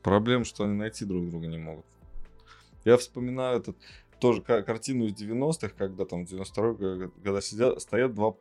Проблема, 0.04 0.46
что 0.46 0.64
они 0.64 0.74
найти 0.74 1.06
друг 1.06 1.30
друга 1.30 1.48
не 1.48 1.58
могут. 1.58 1.86
Я 2.86 2.98
вспоминаю 2.98 3.60
этот 3.60 3.78
тоже 4.20 4.42
картину 4.42 5.06
из 5.06 5.14
90-х, 5.14 5.70
когда 5.70 6.06
там 6.06 6.26
в 6.26 6.30
92 6.30 7.10
когда 7.24 7.42
сидят, 7.42 7.82
стоят 7.82 8.14
два 8.14 8.36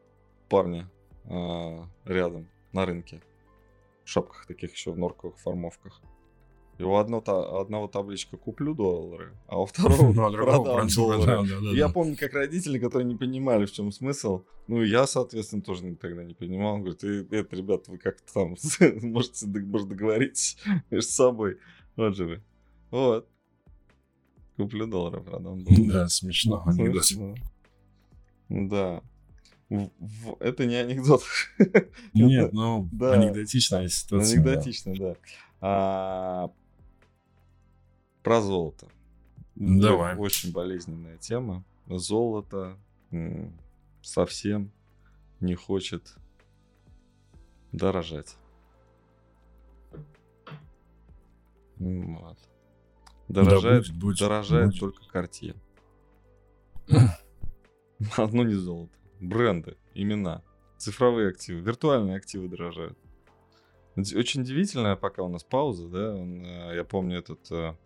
парня 0.49 0.89
э, 1.25 1.79
рядом 2.05 2.49
на 2.73 2.87
рынке. 2.87 3.23
В 4.05 4.09
шапках 4.09 4.47
таких 4.47 4.73
еще, 4.73 4.93
в 4.93 4.99
норковых 4.99 5.39
формовках. 5.39 6.01
И 6.79 6.83
у 6.83 6.95
одного, 6.95 7.23
та, 7.23 7.61
одного 7.61 7.89
табличка 7.89 8.37
куплю 8.37 8.75
доллары, 8.75 9.33
а 9.47 9.61
у 9.61 9.67
второго 9.67 10.13
ну, 10.13 10.27
а 10.27 10.31
продам 10.31 10.89
доллары. 10.89 11.49
Я 11.75 11.89
помню, 11.89 12.17
как 12.17 12.35
родители, 12.35 12.79
которые 12.79 13.07
не 13.07 13.17
понимали, 13.17 13.65
в 13.65 13.73
чем 13.73 13.91
смысл. 13.93 14.43
Ну, 14.69 14.83
я, 14.83 15.07
соответственно, 15.07 15.63
тоже 15.63 15.95
тогда 15.95 16.23
не 16.23 16.35
понимал. 16.35 16.75
Он 16.75 16.81
говорит, 16.83 17.03
это, 17.33 17.57
ребята, 17.57 17.91
вы 17.91 17.99
как-то 17.99 18.33
там 18.33 18.49
можете 19.03 19.47
может, 19.47 19.89
договориться 19.89 20.59
между 20.91 21.11
собой. 21.11 21.59
Вот 21.97 22.15
же 22.15 22.27
вы. 22.27 22.43
Вот. 22.91 23.29
Куплю 24.57 24.87
доллары, 24.87 25.23
продам 25.23 25.65
доллары. 25.65 25.93
Да, 25.93 26.09
смешно. 26.09 26.65
Смешно. 26.73 27.35
Да. 28.49 29.03
Это 30.41 30.67
не 30.67 30.77
анекдот. 30.77 31.23
Нет, 32.15 32.53
ну, 32.53 32.89
да. 32.93 33.15
анекдотичная 33.15 33.89
ситуация. 33.89 34.37
Анекдотично, 34.37 34.95
да. 34.95 34.99
да. 34.99 35.17
А, 35.61 36.51
про 38.27 38.41
золото. 38.41 38.89
Давай. 39.55 40.17
Очень 40.17 40.51
болезненная 40.51 41.17
тема. 41.17 41.63
Золото 41.87 42.77
совсем 44.03 44.73
не 45.39 45.55
хочет 45.55 46.17
дорожать. 47.71 48.37
Вот. 51.77 52.37
Дорожает, 53.29 53.85
да, 53.85 53.91
будет, 53.93 54.01
будет, 54.01 54.19
дорожает 54.19 54.71
будет. 54.71 54.81
только 54.81 55.09
картье. 55.09 55.55
Одно 58.17 58.43
не 58.43 58.55
золото. 58.55 58.99
Бренды, 59.21 59.77
имена, 59.95 60.43
цифровые 60.79 61.29
активы, 61.29 61.61
виртуальные 61.61 62.17
активы 62.17 62.49
дорожают. 62.49 62.99
Очень 63.95 64.41
удивительно, 64.41 64.97
пока 64.97 65.23
у 65.23 65.29
нас 65.29 65.45
пауза, 65.45 65.87
да, 65.87 66.17
э, 66.19 66.75
я 66.75 66.83
помню 66.83 67.19
этот 67.19 67.51
э, 67.53 67.77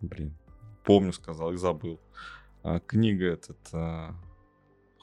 блин, 0.00 0.36
помню, 0.84 1.12
сказал 1.12 1.52
и 1.52 1.56
забыл. 1.56 2.00
А, 2.62 2.80
книга 2.80 3.26
этот 3.26 3.58
а, 3.72 4.14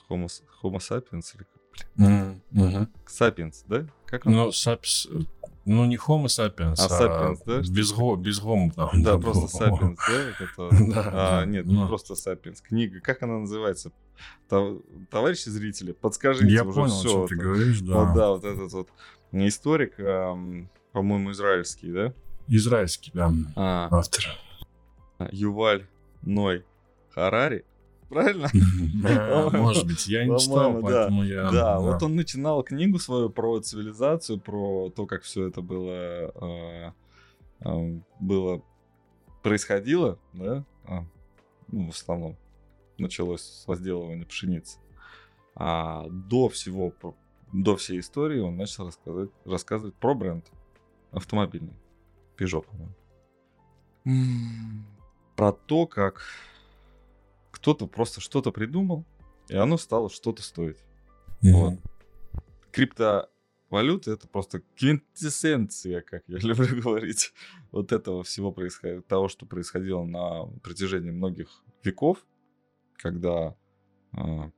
Homo, 0.09 0.27
Homo 0.61 0.77
sapiens 0.77 1.35
или 1.35 1.45
блин? 1.95 2.41
Mm-hmm. 2.53 2.87
Sapiens, 3.07 3.63
да? 3.67 3.87
Как 4.05 4.25
он? 4.25 4.33
Ну, 4.33 4.51
сапс... 4.51 5.07
ну 5.65 5.85
не 5.85 5.97
Homo 5.97 6.25
sapiens, 6.25 6.75
а, 6.79 6.85
а 6.85 7.01
sapiens, 7.01 7.41
да? 7.45 7.59
без, 7.59 7.91
го... 7.91 8.15
без 8.15 8.39
Homo. 8.41 8.71
Там, 8.73 9.01
да, 9.01 9.17
просто 9.17 9.63
sapiens, 9.63 9.97
да? 10.07 10.29
Это... 10.39 10.85
да, 10.93 11.39
а, 11.41 11.45
нет, 11.45 11.65
но... 11.65 11.83
не 11.83 11.87
просто 11.87 12.13
sapiens. 12.13 12.61
Книга, 12.61 12.99
как 12.99 13.23
она 13.23 13.39
называется? 13.39 13.91
Товарищи 14.47 15.49
зрители, 15.49 15.91
подскажите 15.91 16.51
Я 16.51 16.63
уже 16.63 16.81
понял, 16.81 16.93
все. 16.93 17.09
что 17.09 17.27
ты 17.27 17.35
говоришь, 17.35 17.81
да. 17.81 18.03
Вот, 18.03 18.15
да, 18.15 18.29
вот 18.29 18.43
этот 18.43 18.71
вот 18.71 18.89
историк, 19.31 19.95
по-моему, 19.97 21.31
израильский, 21.31 21.91
да? 21.91 22.13
Израильский, 22.47 23.11
да, 23.13 23.31
а, 23.55 23.89
автор. 23.91 24.23
Юваль 25.31 25.87
Ной 26.21 26.65
Харари. 27.09 27.65
Правильно? 28.09 28.47
Может 29.51 29.85
быть, 29.85 30.07
я 30.07 30.25
не 30.25 30.39
читал, 30.39 30.79
поэтому 30.81 31.23
я... 31.23 31.51
Да, 31.51 31.79
вот 31.79 32.01
он 32.01 32.15
начинал 32.15 32.63
книгу 32.63 32.99
свою 32.99 33.29
про 33.29 33.59
цивилизацию, 33.59 34.39
про 34.39 34.89
то, 34.95 35.05
как 35.05 35.23
все 35.23 35.47
это 35.47 35.61
было 35.61 36.31
а, 36.35 36.93
а, 37.59 37.99
было 38.19 38.61
происходило, 39.43 40.17
да, 40.33 40.63
а, 40.85 41.03
ну, 41.67 41.87
в 41.87 41.89
основном 41.89 42.37
началось 42.97 43.41
с 43.41 43.67
возделывания 43.67 44.25
пшеницы. 44.25 44.79
А 45.55 46.05
до 46.09 46.47
всего, 46.47 46.93
до 47.51 47.75
всей 47.75 47.99
истории 47.99 48.39
он 48.39 48.55
начал 48.55 48.85
рассказывать, 48.85 49.31
рассказывать 49.43 49.95
про 49.95 50.13
бренд 50.13 50.45
автомобильный. 51.11 51.75
Peugeot, 52.37 52.63
по-моему 52.63 52.93
про 55.37 55.53
то, 55.53 55.85
как 55.85 56.23
кто-то 57.51 57.87
просто 57.87 58.19
что-то 58.19 58.51
придумал, 58.51 59.05
и 59.47 59.55
оно 59.55 59.77
стало 59.77 60.09
что-то 60.09 60.41
стоить. 60.41 60.79
Mm-hmm. 61.43 61.51
Вот. 61.51 61.79
Криптовалюта 62.71 64.11
это 64.11 64.27
просто 64.27 64.61
квинтэссенция, 64.75 66.01
как 66.01 66.23
я 66.27 66.37
люблю 66.41 66.81
говорить, 66.81 67.33
вот 67.71 67.91
этого 67.91 68.23
всего 68.23 68.51
происходит, 68.51 69.07
того, 69.07 69.29
что 69.29 69.45
происходило 69.45 70.03
на 70.03 70.47
протяжении 70.61 71.11
многих 71.11 71.63
веков, 71.83 72.25
когда 72.95 73.55
э, 74.13 74.51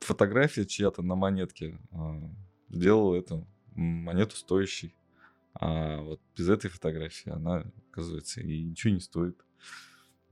фотография 0.00 0.66
чья-то 0.66 1.02
на 1.02 1.14
монетке 1.14 1.78
э, 1.92 1.96
сделала 2.70 3.14
эту 3.14 3.46
монету 3.74 4.36
стоящей. 4.36 4.96
А 5.54 6.00
вот 6.00 6.20
без 6.36 6.48
этой 6.48 6.68
фотографии 6.68 7.30
она, 7.30 7.64
оказывается, 7.90 8.40
и 8.40 8.64
ничего 8.64 8.94
не 8.94 9.00
стоит. 9.00 9.40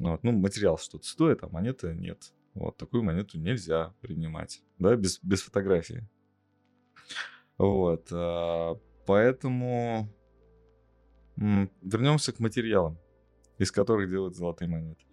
Вот. 0.02 0.24
Ну, 0.24 0.32
материал 0.32 0.78
что-то 0.78 1.06
стоит, 1.06 1.44
а 1.44 1.48
монеты 1.48 1.94
нет. 1.94 2.32
Вот 2.54 2.76
такую 2.76 3.04
монету 3.04 3.38
нельзя 3.38 3.94
принимать, 4.00 4.62
да, 4.78 4.96
без, 4.96 5.20
без 5.22 5.42
фотографии. 5.42 6.08
Вот, 7.56 8.08
а, 8.10 8.74
поэтому 9.06 10.08
вернемся 11.36 12.32
к 12.32 12.40
материалам, 12.40 12.98
из 13.58 13.70
которых 13.70 14.10
делают 14.10 14.34
золотые 14.34 14.68
монеты. 14.68 15.04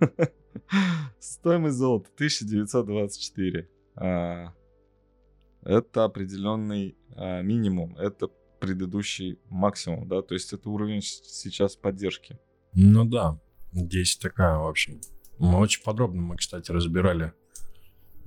Стоимость 1.20 1.76
золота 1.76 2.08
1924. 2.14 3.68
А, 3.96 4.54
это 5.62 6.04
определенный 6.04 6.96
а, 7.14 7.42
минимум, 7.42 7.96
это 7.96 8.28
предыдущий 8.60 9.38
максимум, 9.50 10.08
да, 10.08 10.22
то 10.22 10.34
есть 10.34 10.52
это 10.54 10.70
уровень 10.70 11.02
сейчас 11.02 11.76
поддержки. 11.76 12.38
Ну 12.72 13.04
да, 13.04 13.38
Здесь 13.72 14.16
такая, 14.16 14.58
в 14.58 14.66
общем. 14.66 15.00
Мы 15.38 15.58
очень 15.58 15.82
подробно, 15.82 16.22
мы, 16.22 16.36
кстати, 16.36 16.70
разбирали 16.70 17.32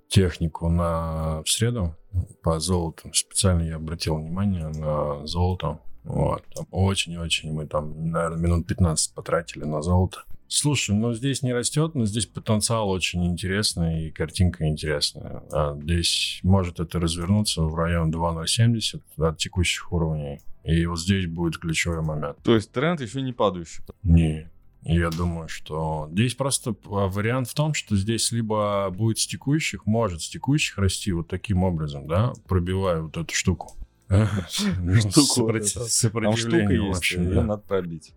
технику 0.07 0.69
на 0.69 1.41
в 1.43 1.49
среду 1.49 1.95
по 2.43 2.59
золоту. 2.59 3.09
Специально 3.13 3.63
я 3.63 3.75
обратил 3.75 4.17
внимание 4.17 4.67
на 4.67 5.25
золото. 5.25 5.79
Вот. 6.03 6.43
Очень-очень 6.71 7.51
мы 7.51 7.65
там, 7.67 8.11
наверное, 8.11 8.37
минут 8.37 8.67
15 8.67 9.13
потратили 9.13 9.63
на 9.63 9.81
золото. 9.81 10.19
Слушай, 10.47 10.95
ну 10.95 11.13
здесь 11.13 11.41
не 11.41 11.53
растет, 11.53 11.95
но 11.95 12.05
здесь 12.05 12.27
потенциал 12.27 12.89
очень 12.89 13.25
интересный 13.25 14.07
и 14.07 14.11
картинка 14.11 14.67
интересная. 14.67 15.43
А 15.51 15.75
здесь 15.81 16.39
может 16.43 16.79
это 16.79 16.99
развернуться 16.99 17.63
в 17.63 17.73
район 17.75 18.11
2.070 18.13 19.01
от 19.17 19.37
текущих 19.37 19.91
уровней. 19.91 20.41
И 20.63 20.85
вот 20.85 20.99
здесь 20.99 21.27
будет 21.27 21.57
ключевой 21.57 22.01
момент. 22.01 22.37
То 22.43 22.53
есть 22.55 22.71
тренд 22.71 23.01
еще 23.01 23.21
не 23.21 23.33
падающий? 23.33 23.83
Не, 24.03 24.49
я 24.93 25.09
думаю, 25.09 25.47
что 25.47 26.07
здесь 26.11 26.35
просто 26.35 26.75
а, 26.85 27.07
вариант 27.07 27.49
в 27.49 27.53
том, 27.53 27.73
что 27.73 27.95
здесь 27.95 28.31
либо 28.31 28.89
будет 28.91 29.19
с 29.19 29.27
текущих, 29.27 29.85
может 29.85 30.21
с 30.21 30.29
текущих 30.29 30.77
расти 30.77 31.11
вот 31.11 31.27
таким 31.27 31.63
образом, 31.63 32.07
да, 32.07 32.33
пробивая 32.47 33.01
вот 33.01 33.17
эту 33.17 33.33
штуку. 33.33 33.75
Сопротивление, 34.07 36.81
в 36.81 36.95
общем, 36.95 37.23
ее 37.23 37.41
надо 37.41 37.63
пробить 37.63 38.13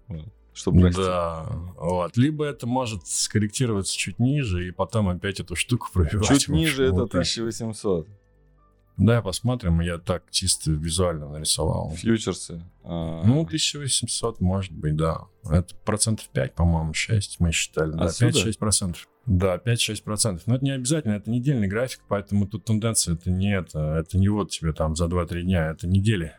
чтобы 0.59 0.83
расти. 0.83 1.01
Да, 1.01 1.47
вот. 1.77 2.17
Либо 2.17 2.45
это 2.45 2.67
может 2.67 3.07
скорректироваться 3.07 3.97
чуть 3.97 4.19
ниже, 4.19 4.67
и 4.67 4.71
потом 4.71 5.09
опять 5.09 5.41
эту 5.41 5.55
штуку 5.55 5.89
пробивать. 5.93 6.27
Чуть 6.27 6.49
ниже 6.49 6.85
это 6.85 7.05
1800. 7.05 8.09
Да, 8.99 9.23
посмотрим. 9.23 9.81
Я 9.81 9.99
так 9.99 10.25
чисто 10.31 10.73
визуально 10.73 11.29
нарисовал. 11.29 11.93
Фьючерсы. 11.95 12.63
А... 12.83 13.23
Ну, 13.25 13.43
1800, 13.43 14.41
может 14.41 14.73
быть, 14.73 14.97
да. 14.97 15.21
Это 15.45 15.75
процентов 15.85 16.29
5, 16.31 16.55
по-моему, 16.55 16.93
6 16.93 17.39
мы 17.39 17.53
считали. 17.53 17.93
Да, 17.93 18.07
5-6 18.07 18.59
процентов. 18.59 19.09
Да, 19.25 19.57
5-6 19.57 20.03
процентов. 20.03 20.47
Но 20.49 20.57
это 20.57 20.65
не 20.65 20.73
обязательно, 20.73 21.13
это 21.13 21.31
недельный 21.31 21.69
график, 21.69 22.01
поэтому 22.09 22.49
тут 22.49 22.65
тенденция 22.65 23.15
это 23.15 23.31
не 23.31 23.57
это. 23.57 23.79
Это 24.01 24.19
не 24.19 24.29
вот 24.29 24.51
тебе 24.51 24.73
там 24.73 24.97
за 24.97 25.07
2-3 25.07 25.43
дня, 25.43 25.71
это 25.71 25.87
недели. 25.87 26.35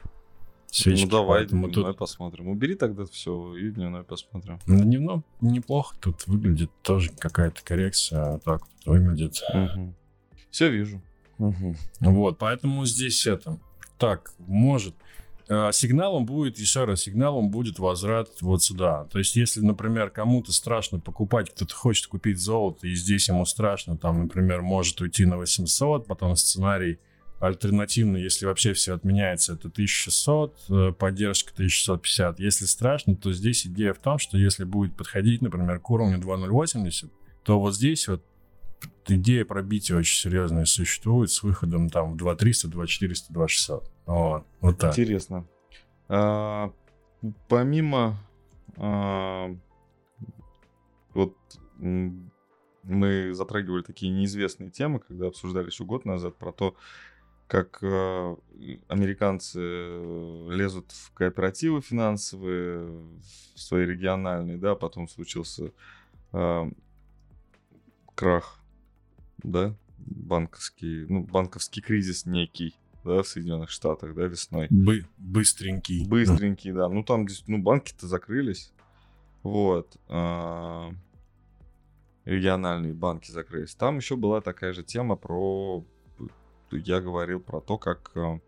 Свечки, 0.71 1.05
ну 1.05 1.09
давай 1.09 1.45
дневной 1.47 1.71
тут... 1.71 1.97
посмотрим. 1.97 2.49
Убери 2.49 2.75
тогда 2.75 3.05
все 3.05 3.55
и 3.55 3.71
дневной 3.71 4.03
посмотрим. 4.03 4.59
На 4.67 4.83
дневном 4.83 5.23
неплохо 5.39 5.95
тут 5.99 6.27
выглядит 6.27 6.71
тоже 6.83 7.09
какая-то 7.17 7.63
коррекция, 7.63 8.35
а 8.35 8.39
так 8.39 8.67
тут 8.67 8.85
выглядит. 8.85 9.41
Угу. 9.53 9.95
Все 10.51 10.69
вижу. 10.69 11.01
Угу. 11.39 11.75
Вот, 12.01 12.37
поэтому 12.37 12.85
здесь 12.85 13.25
это 13.25 13.57
так 13.97 14.33
может. 14.39 14.95
Э, 15.47 15.71
сигналом 15.73 16.25
будет, 16.25 16.59
еще 16.59 16.85
раз, 16.85 17.01
сигналом 17.01 17.49
будет 17.49 17.79
возврат 17.79 18.29
вот 18.41 18.61
сюда. 18.61 19.05
То 19.05 19.17
есть, 19.17 19.35
если, 19.35 19.61
например, 19.61 20.11
кому-то 20.11 20.53
страшно 20.53 20.99
покупать, 20.99 21.49
кто-то 21.49 21.73
хочет 21.73 22.05
купить 22.07 22.39
золото, 22.39 22.87
и 22.87 22.93
здесь 22.93 23.29
ему 23.29 23.45
страшно, 23.45 23.97
там, 23.97 24.23
например, 24.23 24.61
может 24.61 25.01
уйти 25.01 25.25
на 25.25 25.37
800, 25.37 26.05
потом 26.05 26.35
сценарий 26.35 26.99
Альтернативно, 27.39 28.17
если 28.17 28.45
вообще 28.45 28.73
все 28.73 28.93
отменяется, 28.93 29.53
это 29.53 29.69
1600, 29.69 30.59
э, 30.69 30.91
поддержка 30.91 31.53
1650. 31.53 32.37
Если 32.37 32.65
страшно, 32.65 33.15
то 33.15 33.31
здесь 33.31 33.65
идея 33.65 33.93
в 33.93 33.99
том, 33.99 34.19
что 34.19 34.37
если 34.37 34.65
будет 34.65 34.97
подходить, 34.97 35.41
например, 35.41 35.79
к 35.79 35.89
уровню 35.89 36.17
2080, 36.19 37.09
то 37.43 37.59
вот 37.61 37.75
здесь 37.75 38.09
вот 38.09 38.25
идея 39.07 39.45
пробития 39.45 39.97
очень 39.97 40.17
серьезная 40.17 40.65
существует 40.65 41.31
с 41.31 41.43
выходом 41.43 41.89
там 41.89 42.13
в 42.13 42.17
2300, 42.17 42.67
2400, 42.67 43.33
2600. 43.33 43.91
Вот, 44.05 44.45
вот 44.61 44.77
так. 44.77 44.91
Интересно. 44.91 45.45
А, 46.07 46.71
помимо 47.47 48.17
а, 48.77 49.55
вот 51.13 51.35
мы 51.77 53.33
затрагивали 53.33 53.83
такие 53.83 54.11
неизвестные 54.11 54.71
темы, 54.71 54.99
когда 54.99 55.27
обсуждали 55.27 55.67
еще 55.67 55.85
год 55.85 56.05
назад 56.05 56.37
про 56.37 56.51
то, 56.51 56.75
как 57.47 57.79
э, 57.81 58.35
американцы 58.87 59.59
лезут 59.59 60.91
в 60.91 61.11
кооперативы 61.13 61.81
финансовые, 61.81 62.87
в 63.55 63.59
свои 63.59 63.85
региональные, 63.85 64.57
да, 64.57 64.75
потом 64.75 65.07
случился 65.07 65.71
э, 66.31 66.71
крах, 68.15 68.59
да, 69.43 69.75
банковский, 69.97 71.05
ну, 71.07 71.23
банковский 71.23 71.81
кризис 71.81 72.25
некий, 72.25 72.75
да, 73.03 73.23
в 73.23 73.27
Соединенных 73.27 73.69
Штатах, 73.69 74.13
да, 74.15 74.25
весной. 74.25 74.67
Бы 74.69 75.05
быстренький. 75.17 76.07
Быстренький, 76.07 76.71
да. 76.71 76.89
Ну, 76.89 77.03
там, 77.03 77.27
ну, 77.47 77.57
банки-то 77.59 78.07
закрылись. 78.07 78.71
Вот. 79.43 79.97
А, 80.07 80.91
региональные 82.25 82.93
банки 82.93 83.31
закрылись. 83.31 83.75
Там 83.75 83.97
еще 83.97 84.15
была 84.15 84.41
такая 84.41 84.73
же 84.73 84.83
тема 84.83 85.15
про 85.15 85.85
я 86.71 87.01
говорил 87.01 87.39
про 87.39 87.61
то, 87.61 87.77
как 87.77 88.11
э, 88.15 88.39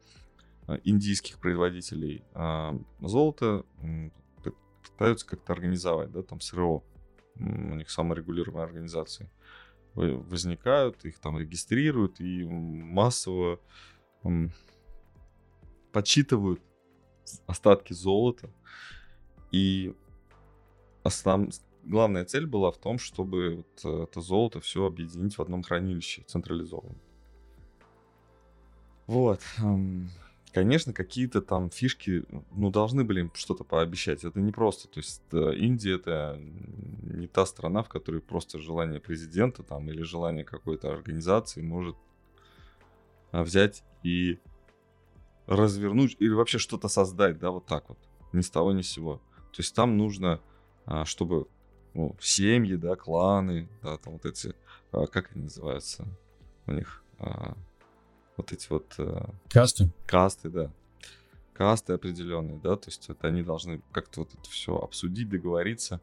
индийских 0.83 1.39
производителей 1.39 2.23
а, 2.33 2.77
золота 2.99 3.65
пытаются 4.83 5.25
как-то 5.25 5.53
организовать, 5.53 6.11
да, 6.11 6.21
там 6.21 6.39
СРО, 6.39 6.83
у 7.39 7.75
них 7.75 7.89
саморегулируемые 7.89 8.63
организации 8.63 9.29
возникают, 9.95 11.03
их 11.05 11.19
там 11.19 11.37
регистрируют 11.37 12.19
и 12.19 12.45
массово 12.45 13.59
подсчитывают 15.91 16.61
остатки 17.47 17.93
золота. 17.93 18.49
И 19.51 19.93
основ... 21.03 21.49
главная 21.83 22.25
цель 22.25 22.45
была 22.45 22.71
в 22.71 22.77
том, 22.77 22.97
чтобы 22.99 23.65
вот 23.83 24.09
это 24.09 24.21
золото 24.21 24.59
все 24.61 24.85
объединить 24.85 25.37
в 25.37 25.41
одном 25.41 25.63
хранилище 25.63 26.23
централизованном. 26.23 27.01
Вот. 29.07 29.41
Конечно, 30.53 30.91
какие-то 30.91 31.41
там 31.41 31.69
фишки, 31.69 32.25
ну, 32.51 32.71
должны 32.71 33.05
были 33.05 33.21
им 33.21 33.31
что-то 33.33 33.63
пообещать. 33.63 34.25
Это 34.25 34.39
не 34.41 34.51
просто. 34.51 34.89
То 34.89 34.99
есть 34.99 35.21
э, 35.31 35.55
Индия 35.55 35.95
это 35.95 36.37
не 36.37 37.27
та 37.27 37.45
страна, 37.45 37.83
в 37.83 37.89
которой 37.89 38.19
просто 38.19 38.59
желание 38.59 38.99
президента 38.99 39.63
там 39.63 39.89
или 39.89 40.01
желание 40.01 40.43
какой-то 40.43 40.91
организации 40.91 41.61
может 41.61 41.95
а, 43.31 43.43
взять 43.43 43.83
и 44.03 44.39
развернуть 45.47 46.17
или 46.19 46.33
вообще 46.33 46.57
что-то 46.57 46.89
создать, 46.89 47.39
да, 47.39 47.51
вот 47.51 47.65
так 47.65 47.87
вот. 47.87 47.99
Ни 48.33 48.41
с 48.41 48.49
того, 48.49 48.73
ни 48.73 48.81
с 48.81 48.89
сего. 48.89 49.21
То 49.51 49.59
есть 49.59 49.73
там 49.73 49.97
нужно, 49.97 50.41
а, 50.85 51.05
чтобы 51.05 51.47
ну, 51.93 52.15
семьи, 52.19 52.75
да, 52.75 52.97
кланы, 52.97 53.69
да, 53.81 53.97
там 53.97 54.13
вот 54.13 54.25
эти, 54.25 54.53
а, 54.91 55.07
как 55.07 55.31
они 55.33 55.43
называются 55.43 56.05
у 56.67 56.73
них, 56.73 57.03
вот 58.41 58.51
эти 58.51 58.67
вот... 58.69 58.93
Э, 58.97 59.29
касты? 59.49 59.89
Касты, 60.05 60.49
да. 60.49 60.71
Касты 61.53 61.93
определенные, 61.93 62.59
да, 62.59 62.75
то 62.75 62.89
есть 62.89 63.09
это 63.09 63.27
они 63.27 63.43
должны 63.43 63.81
как-то 63.91 64.21
вот 64.21 64.33
это 64.33 64.49
все 64.49 64.75
обсудить, 64.77 65.29
договориться. 65.29 66.01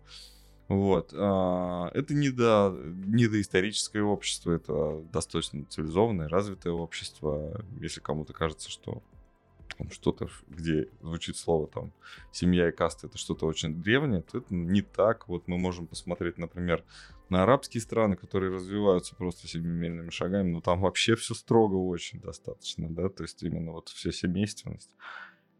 Вот. 0.68 1.12
А, 1.14 1.90
это 1.94 2.14
не, 2.14 2.30
до, 2.30 2.78
не 3.06 3.26
доисторическое 3.26 4.02
общество, 4.02 4.52
это 4.52 5.02
достаточно 5.12 5.64
цивилизованное, 5.64 6.28
развитое 6.28 6.72
общество. 6.72 7.64
Если 7.80 8.00
кому-то 8.00 8.32
кажется, 8.32 8.70
что 8.70 9.02
там 9.78 9.90
что-то, 9.90 10.28
где 10.48 10.88
звучит 11.00 11.36
слово 11.36 11.68
там 11.68 11.92
семья 12.32 12.68
и 12.68 12.72
каста, 12.72 13.06
это 13.06 13.16
что-то 13.16 13.46
очень 13.46 13.80
древнее, 13.80 14.22
то 14.22 14.38
это 14.38 14.54
не 14.54 14.82
так. 14.82 15.28
Вот 15.28 15.46
мы 15.46 15.56
можем 15.56 15.86
посмотреть, 15.86 16.36
например, 16.36 16.84
на 17.28 17.44
арабские 17.44 17.80
страны, 17.80 18.16
которые 18.16 18.52
развиваются 18.52 19.14
просто 19.14 19.46
семимильными 19.46 20.10
шагами, 20.10 20.50
ну 20.50 20.60
там 20.60 20.80
вообще 20.80 21.14
все 21.14 21.34
строго 21.34 21.74
очень 21.74 22.20
достаточно, 22.20 22.90
да, 22.90 23.08
то 23.08 23.22
есть 23.22 23.42
именно 23.42 23.72
вот 23.72 23.88
вся 23.88 24.12
семейственность 24.12 24.94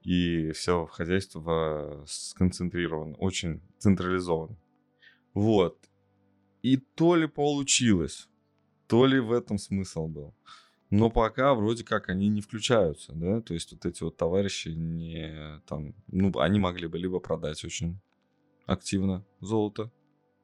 и 0.02 0.52
все 0.52 0.86
хозяйство 0.86 2.04
сконцентрировано, 2.06 3.14
очень 3.16 3.60
централизовано. 3.78 4.56
Вот. 5.34 5.78
И 6.62 6.76
то 6.76 7.14
ли 7.14 7.26
получилось, 7.26 8.28
то 8.86 9.06
ли 9.06 9.20
в 9.20 9.32
этом 9.32 9.58
смысл 9.58 10.08
был. 10.08 10.34
Но 10.90 11.10
пока 11.10 11.54
вроде 11.54 11.84
как 11.84 12.08
они 12.08 12.28
не 12.28 12.40
включаются, 12.40 13.12
да, 13.12 13.42
то 13.42 13.52
есть 13.52 13.72
вот 13.72 13.84
эти 13.84 14.02
вот 14.02 14.16
товарищи 14.16 14.68
не 14.68 15.60
там, 15.66 15.94
ну, 16.06 16.32
они 16.38 16.58
могли 16.58 16.86
бы 16.86 16.98
либо 16.98 17.20
продать 17.20 17.62
очень 17.64 17.98
активно 18.64 19.24
золото, 19.40 19.90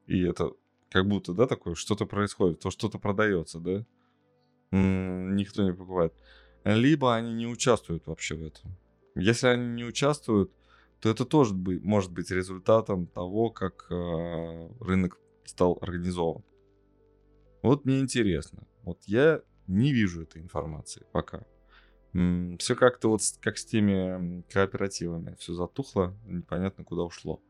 и 0.07 0.21
это 0.23 0.53
как 0.91 1.09
будто, 1.09 1.33
да, 1.33 1.47
такое, 1.47 1.75
что-то 1.75 2.05
происходит, 2.05 2.61
то 2.61 2.71
что-то 2.71 2.99
продается, 2.99 3.59
да, 3.59 3.87
м-м, 4.71 5.35
никто 5.35 5.63
не 5.63 5.73
покупает. 5.73 6.13
Либо 6.65 7.15
они 7.15 7.33
не 7.33 7.47
участвуют 7.47 8.07
вообще 8.07 8.35
в 8.35 8.45
этом. 8.45 8.77
Если 9.15 9.47
они 9.47 9.67
не 9.69 9.85
участвуют, 9.85 10.53
то 11.01 11.11
это 11.11 11.25
тоже 11.25 11.55
бы, 11.55 11.81
может 11.81 12.13
быть 12.13 12.31
результатом 12.31 13.07
того, 13.07 13.51
как 13.51 13.87
э, 13.91 14.69
рынок 14.81 15.19
стал 15.45 15.79
организован. 15.81 16.43
Вот 17.63 17.85
мне 17.85 18.01
интересно. 18.01 18.67
Вот 18.83 19.03
я 19.05 19.43
не 19.67 19.93
вижу 19.93 20.23
этой 20.23 20.43
информации 20.43 21.07
пока. 21.13 21.45
Все 22.59 22.77
как-то 22.77 23.09
вот 23.09 23.23
как 23.41 23.59
с 23.59 23.65
теми 23.65 24.43
кооперативами. 24.51 25.35
Все 25.39 25.53
затухло, 25.53 26.17
непонятно 26.27 26.85
куда 26.85 27.03
ушло. 27.03 27.43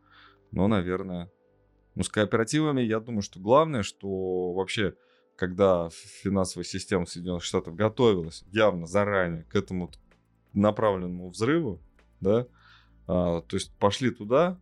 Но, 0.50 0.68
наверное... 0.68 1.30
Ну, 1.96 2.02
с 2.02 2.08
кооперативами, 2.08 2.80
я 2.80 2.98
думаю, 2.98 3.22
что 3.22 3.38
главное, 3.38 3.84
что 3.84 4.52
вообще, 4.52 4.96
когда 5.36 5.90
финансовая 5.90 6.64
система 6.64 7.06
Соединенных 7.06 7.44
Штатов 7.44 7.76
готовилась 7.76 8.42
явно 8.50 8.86
заранее 8.86 9.44
к 9.44 9.54
этому 9.54 9.90
направленному 10.54 11.30
взрыву, 11.30 11.80
да, 12.20 12.48
а, 13.06 13.42
то 13.42 13.56
есть 13.56 13.76
пошли 13.78 14.10
туда, 14.10 14.58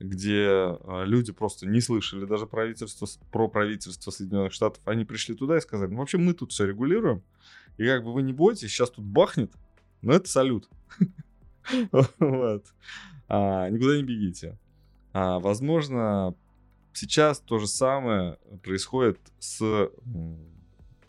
где 0.00 0.46
а, 0.48 1.04
люди 1.04 1.30
просто 1.30 1.66
не 1.66 1.80
слышали 1.80 2.24
даже 2.24 2.46
правительство, 2.46 3.06
про 3.30 3.48
правительство 3.48 4.10
Соединенных 4.10 4.52
Штатов. 4.52 4.82
Они 4.86 5.04
пришли 5.04 5.34
туда 5.34 5.58
и 5.58 5.60
сказали, 5.60 5.90
ну 5.90 5.98
вообще 5.98 6.18
мы 6.18 6.32
тут 6.32 6.52
все 6.52 6.66
регулируем, 6.66 7.22
и 7.76 7.84
как 7.84 8.02
бы 8.02 8.12
вы 8.12 8.22
не 8.22 8.32
бойтесь, 8.32 8.70
сейчас 8.70 8.90
тут 8.90 9.04
бахнет, 9.04 9.52
но 10.02 10.14
это 10.14 10.28
салют. 10.28 10.68
Вот. 12.18 12.64
А, 13.28 13.68
никуда 13.68 13.96
не 13.98 14.02
бегите. 14.02 14.58
А, 15.12 15.38
возможно, 15.38 16.34
сейчас 16.94 17.38
то 17.38 17.58
же 17.58 17.68
самое 17.68 18.38
происходит 18.64 19.20
с 19.38 19.90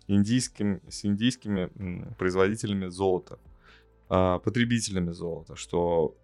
индийским, 0.08 0.82
с 0.90 1.06
индийскими 1.06 1.72
производителями 2.20 2.90
золота, 2.90 3.40
потребителями 4.08 5.12
золота, 5.14 5.56
что 5.56 6.16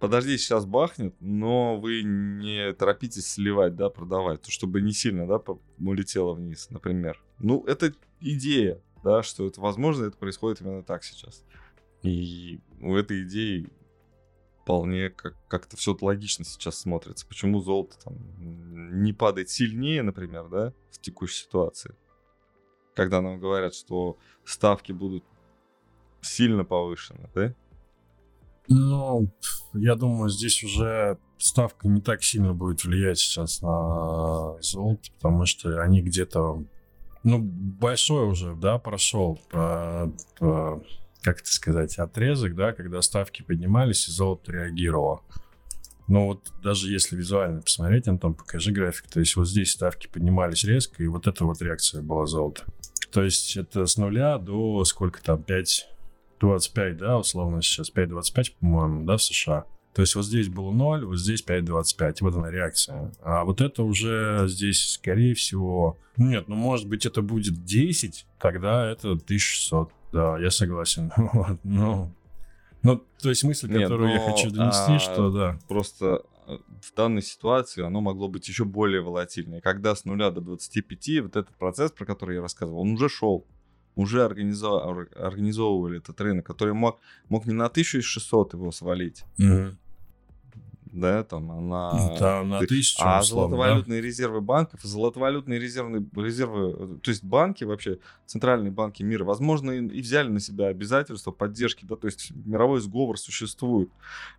подожди, 0.00 0.36
сейчас 0.38 0.66
бахнет, 0.66 1.14
но 1.20 1.78
вы 1.78 2.02
не 2.02 2.72
торопитесь 2.72 3.26
сливать, 3.26 3.76
да, 3.76 3.90
продавать, 3.90 4.42
то 4.42 4.50
чтобы 4.50 4.80
не 4.80 4.92
сильно, 4.92 5.26
да, 5.26 5.40
улетело 5.78 6.32
вниз, 6.34 6.68
например. 6.70 7.22
Ну, 7.38 7.64
это 7.66 7.92
идея. 8.20 8.80
да, 9.04 9.22
что 9.22 9.46
это 9.46 9.60
возможно, 9.60 10.04
это 10.06 10.16
происходит 10.16 10.60
именно 10.60 10.82
так 10.82 11.04
сейчас. 11.04 11.44
И 12.02 12.60
у 12.80 12.94
этой 12.96 13.22
идеи 13.22 13.68
вполне 14.62 15.10
как- 15.10 15.36
как-то 15.48 15.76
все 15.76 15.96
логично 16.00 16.44
сейчас 16.44 16.78
смотрится. 16.78 17.26
Почему 17.26 17.60
золото 17.60 17.96
там 18.02 18.14
не 19.02 19.12
падает 19.12 19.48
сильнее, 19.48 20.02
например, 20.02 20.48
да, 20.48 20.72
в 20.90 21.00
текущей 21.00 21.44
ситуации? 21.44 21.94
Когда 22.94 23.20
нам 23.22 23.40
говорят, 23.40 23.74
что 23.74 24.18
ставки 24.44 24.92
будут 24.92 25.24
сильно 26.20 26.64
повышены, 26.64 27.28
да? 27.34 27.54
Ну, 28.68 29.32
я 29.74 29.94
думаю, 29.96 30.30
здесь 30.30 30.62
уже 30.62 31.18
ставка 31.38 31.88
не 31.88 32.00
так 32.00 32.22
сильно 32.22 32.54
будет 32.54 32.84
влиять 32.84 33.18
сейчас 33.18 33.62
на 33.62 34.60
золото, 34.60 35.10
потому 35.14 35.46
что 35.46 35.82
они 35.82 36.02
где-то, 36.02 36.62
ну, 37.22 37.38
большой 37.40 38.28
уже, 38.28 38.54
да, 38.54 38.78
прошел, 38.78 39.40
по, 39.50 40.12
по, 40.38 40.82
как 41.22 41.40
это 41.40 41.50
сказать, 41.50 41.98
отрезок, 41.98 42.54
да, 42.54 42.72
когда 42.72 43.02
ставки 43.02 43.42
поднимались 43.42 44.08
и 44.08 44.12
золото 44.12 44.52
реагировало. 44.52 45.22
Но 46.06 46.26
вот 46.26 46.52
даже 46.62 46.90
если 46.90 47.16
визуально 47.16 47.62
посмотреть, 47.62 48.08
Антон, 48.08 48.34
покажи 48.34 48.72
график, 48.72 49.06
то 49.06 49.20
есть 49.20 49.36
вот 49.36 49.48
здесь 49.48 49.70
ставки 49.70 50.08
поднимались 50.08 50.64
резко, 50.64 51.02
и 51.02 51.06
вот 51.06 51.26
эта 51.26 51.44
вот 51.44 51.62
реакция 51.62 52.02
была 52.02 52.26
золота. 52.26 52.64
То 53.12 53.22
есть 53.22 53.56
это 53.56 53.86
с 53.86 53.96
нуля 53.96 54.38
до 54.38 54.84
сколько 54.84 55.22
там, 55.22 55.42
5, 55.42 55.88
25, 56.40 56.96
да, 56.96 57.18
условно 57.18 57.62
сейчас 57.62 57.92
5.25, 57.92 58.52
по-моему, 58.60 59.04
да, 59.04 59.16
в 59.16 59.22
США. 59.22 59.64
То 59.94 60.02
есть 60.02 60.14
вот 60.14 60.24
здесь 60.24 60.48
было 60.48 60.70
0, 60.70 61.04
вот 61.04 61.18
здесь 61.18 61.44
5.25, 61.44 62.16
вот 62.20 62.34
она 62.36 62.50
реакция. 62.50 63.12
А 63.22 63.44
вот 63.44 63.60
это 63.60 63.82
уже 63.82 64.44
здесь, 64.48 64.92
скорее 64.92 65.34
всего... 65.34 65.98
Нет, 66.16 66.48
ну 66.48 66.54
может 66.54 66.88
быть 66.88 67.06
это 67.06 67.22
будет 67.22 67.64
10, 67.64 68.26
тогда 68.38 68.90
это 68.90 69.12
1600. 69.12 69.90
Да, 70.12 70.38
я 70.38 70.50
согласен. 70.50 71.12
Вот, 71.32 71.58
ну, 71.62 72.12
ну, 72.82 73.04
то 73.20 73.28
есть 73.28 73.44
мысль, 73.44 73.68
Нет, 73.68 73.82
которую 73.82 74.10
я 74.10 74.18
но, 74.20 74.32
хочу 74.32 74.50
донести, 74.50 74.92
а, 74.92 74.98
что 74.98 75.30
да. 75.30 75.58
Просто 75.68 76.22
э, 76.46 76.58
в 76.80 76.94
данной 76.94 77.22
ситуации 77.22 77.84
оно 77.84 78.00
могло 78.00 78.28
быть 78.28 78.48
еще 78.48 78.64
более 78.64 79.02
волатильнее. 79.02 79.60
Когда 79.60 79.94
с 79.94 80.04
нуля 80.04 80.30
до 80.30 80.40
25, 80.40 81.22
вот 81.22 81.36
этот 81.36 81.54
процесс, 81.56 81.90
про 81.90 82.06
который 82.06 82.36
я 82.36 82.42
рассказывал, 82.42 82.80
он 82.80 82.92
уже 82.92 83.08
шел. 83.08 83.46
Уже 83.96 84.24
организо- 84.24 84.86
ор- 84.86 85.08
организовывали 85.16 85.98
этот 85.98 86.20
рынок, 86.20 86.46
который 86.46 86.74
мог, 86.74 86.98
мог 87.28 87.46
не 87.46 87.52
на 87.52 87.68
1600 87.68 88.54
его 88.54 88.70
свалить, 88.72 89.24
Мгм. 89.36 89.76
да, 90.92 91.22
там, 91.24 91.50
а 91.52 91.60
на... 91.60 92.16
Да, 92.18 92.42
на 92.44 92.58
ты- 92.60 92.66
тысячу, 92.68 93.02
А 93.04 93.20
условно, 93.20 93.56
да. 93.56 93.62
золотовалютные 93.62 94.00
резервы 94.00 94.40
банков, 94.40 94.80
золотовалютные 94.82 95.58
резервные 95.60 96.04
резервы, 96.16 96.70
э, 96.78 96.98
то 97.02 97.10
есть 97.10 97.22
банки 97.24 97.64
вообще, 97.64 97.98
центральные 98.26 98.70
банки 98.72 99.02
мира, 99.02 99.24
возможно, 99.24 99.70
и, 99.72 100.00
взяли 100.00 100.28
на 100.28 100.40
себя 100.40 100.66
обязательства 100.66 101.30
поддержки, 101.32 101.84
да, 101.84 101.96
то 101.96 102.06
есть 102.06 102.30
мировой 102.44 102.80
сговор 102.80 103.18
существует, 103.18 103.90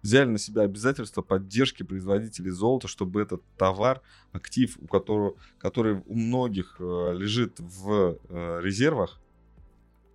взяли 0.02 0.30
на 0.30 0.38
себя 0.39 0.64
обязательства 0.64 1.22
поддержки 1.22 1.84
производителей 1.84 2.52
золота, 2.52 2.88
чтобы 2.88 3.22
этот 3.22 3.41
товар, 3.58 4.02
актив, 4.34 4.78
у 4.82 4.88
которого, 4.88 5.36
который 5.58 6.02
у 6.06 6.16
многих 6.16 6.78
э, 6.80 7.14
лежит 7.18 7.60
в 7.60 8.18
э, 8.30 8.60
резервах, 8.64 9.20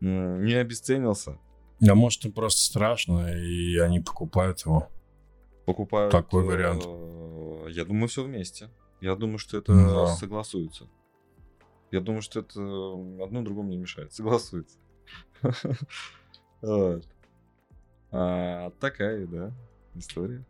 не 0.00 0.54
обесценился. 0.54 1.38
А 1.86 1.94
может, 1.94 2.24
им 2.24 2.32
просто 2.32 2.60
страшно, 2.62 3.34
и 3.34 3.76
они 3.78 4.00
покупают 4.00 4.60
его. 4.64 4.88
Покупают. 5.66 6.10
Такой 6.12 6.44
э, 6.44 6.46
вариант. 6.46 6.82
Я 7.74 7.84
думаю, 7.84 8.08
все 8.08 8.24
вместе. 8.24 8.70
Я 9.00 9.14
думаю, 9.14 9.38
что 9.38 9.58
это 9.58 9.74
Да. 9.74 10.06
согласуется. 10.06 10.88
Я 11.90 12.00
думаю, 12.00 12.22
что 12.22 12.40
это 12.40 12.60
одно 13.22 13.42
другому 13.42 13.70
не 13.70 13.76
мешает. 13.76 14.12
Согласуется. 14.12 14.78
А, 18.12 18.70
Такая, 18.80 19.26
да, 19.26 19.52
история. 19.94 20.44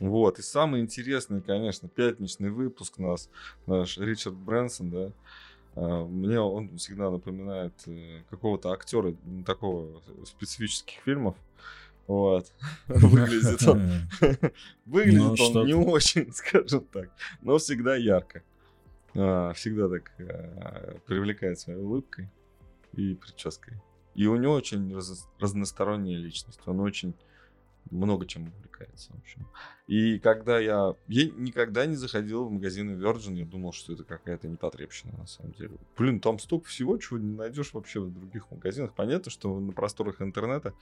Вот. 0.00 0.38
И 0.38 0.42
самый 0.42 0.80
интересный, 0.80 1.40
конечно, 1.40 1.88
пятничный 1.88 2.50
выпуск 2.50 2.98
нас, 2.98 3.30
наш 3.66 3.96
Ричард 3.96 4.34
Брэнсон, 4.34 4.90
да, 4.90 5.12
мне 5.76 6.40
он 6.40 6.76
всегда 6.76 7.10
напоминает 7.10 7.74
э, 7.86 8.22
какого-то 8.30 8.72
актера 8.72 9.14
такого 9.44 10.00
специфических 10.24 11.00
фильмов. 11.04 11.36
Вот. 12.06 12.52
Выглядит 12.86 13.66
он 13.66 13.82
Ну, 14.20 14.50
Выглядит 14.86 15.20
он 15.22 15.36
что 15.36 15.64
не 15.64 15.74
очень, 15.74 16.32
скажем 16.32 16.84
так, 16.92 17.10
но 17.42 17.58
всегда 17.58 17.96
ярко. 17.96 18.42
А, 19.16 19.52
всегда 19.52 19.88
так 19.88 20.12
а, 20.18 20.98
привлекает 21.06 21.58
своей 21.58 21.78
улыбкой 21.80 22.30
и 22.92 23.14
прической. 23.14 23.74
И 24.14 24.26
у 24.26 24.36
него 24.36 24.54
очень 24.54 24.94
раз- 24.94 25.28
разносторонняя 25.40 26.18
личность. 26.18 26.60
Он 26.66 26.80
очень 26.80 27.14
много 27.90 28.26
чем 28.26 28.48
увлекается, 28.48 29.12
в 29.12 29.18
общем. 29.18 29.46
И 29.86 30.18
когда 30.18 30.58
я... 30.58 30.94
Я 31.08 31.30
никогда 31.30 31.86
не 31.86 31.96
заходил 31.96 32.46
в 32.46 32.50
магазины 32.50 32.92
Virgin, 32.92 33.34
я 33.34 33.44
думал, 33.44 33.72
что 33.72 33.92
это 33.92 34.04
какая-то 34.04 34.48
непотребщина, 34.48 35.16
на 35.16 35.26
самом 35.26 35.52
деле. 35.52 35.76
Блин, 35.96 36.20
там 36.20 36.38
столько 36.38 36.68
всего, 36.68 36.96
чего 36.98 37.18
не 37.18 37.34
найдешь 37.34 37.72
вообще 37.72 38.00
в 38.00 38.12
других 38.12 38.50
магазинах. 38.50 38.94
Понятно, 38.94 39.30
что 39.30 39.58
на 39.60 39.72
просторах 39.72 40.22
интернета 40.22 40.74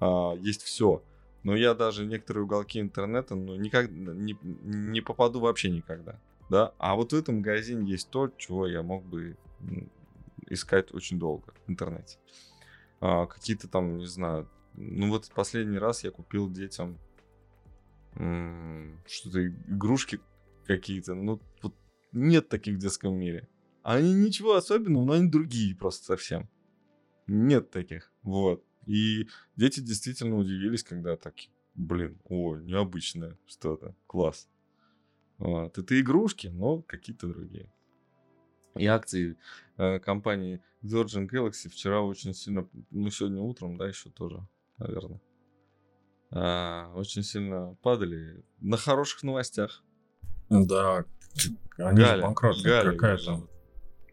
а, 0.00 0.34
есть 0.34 0.62
все. 0.62 1.02
Но 1.42 1.54
я 1.54 1.74
даже 1.74 2.06
некоторые 2.06 2.44
уголки 2.44 2.80
интернета 2.80 3.36
ну, 3.36 3.54
никак, 3.56 3.90
не, 3.90 4.36
не 4.42 5.00
попаду 5.00 5.40
вообще 5.40 5.70
никогда. 5.70 6.18
Да? 6.50 6.72
А 6.78 6.94
вот 6.96 7.12
в 7.12 7.16
этом 7.16 7.36
магазине 7.36 7.90
есть 7.90 8.10
то, 8.10 8.32
чего 8.36 8.66
я 8.66 8.82
мог 8.82 9.04
бы 9.04 9.36
искать 10.48 10.92
очень 10.94 11.18
долго 11.18 11.52
в 11.66 11.70
интернете. 11.70 12.18
А, 13.00 13.26
какие-то 13.26 13.68
там, 13.68 13.98
не 13.98 14.06
знаю, 14.06 14.48
ну 14.76 15.10
вот 15.10 15.30
последний 15.34 15.78
раз 15.78 16.04
я 16.04 16.10
купил 16.10 16.50
детям 16.50 16.98
что-то, 18.14 19.46
игрушки 19.46 20.20
какие-то. 20.66 21.14
Ну, 21.14 21.40
вот 21.62 21.74
нет 22.12 22.48
таких 22.48 22.76
в 22.76 22.78
детском 22.78 23.14
мире. 23.14 23.48
Они 23.82 24.14
ничего 24.14 24.54
особенного, 24.54 25.04
но 25.04 25.12
они 25.12 25.28
другие 25.28 25.76
просто 25.76 26.06
совсем. 26.06 26.48
Нет 27.26 27.70
таких. 27.70 28.12
Вот. 28.22 28.64
И 28.86 29.28
дети 29.56 29.80
действительно 29.80 30.36
удивились, 30.36 30.82
когда 30.82 31.16
так, 31.16 31.34
блин, 31.74 32.18
о, 32.24 32.56
необычное 32.56 33.36
что-то, 33.46 33.94
класс. 34.06 34.48
Вот. 35.38 35.76
Это 35.76 36.00
игрушки, 36.00 36.46
но 36.48 36.82
какие-то 36.82 37.28
другие. 37.28 37.70
И 38.76 38.86
акции 38.86 39.36
э, 39.76 39.98
компании 40.00 40.60
Virgin 40.82 41.28
Galaxy 41.28 41.68
вчера 41.68 42.02
очень 42.02 42.34
сильно, 42.34 42.68
ну 42.90 43.10
сегодня 43.10 43.40
утром, 43.40 43.76
да, 43.76 43.88
еще 43.88 44.10
тоже, 44.10 44.46
наверное, 44.78 45.20
а, 46.30 46.92
очень 46.94 47.22
сильно 47.22 47.76
падали 47.82 48.44
на 48.60 48.76
хороших 48.76 49.22
новостях. 49.22 49.82
Да, 50.48 51.04
они 51.78 52.00
же 52.00 52.06
Галя, 52.06 52.22
банкроты. 52.22 52.62
Галя 52.62 52.92
Какая 52.92 53.16
там? 53.16 53.24
зовут. 53.24 53.50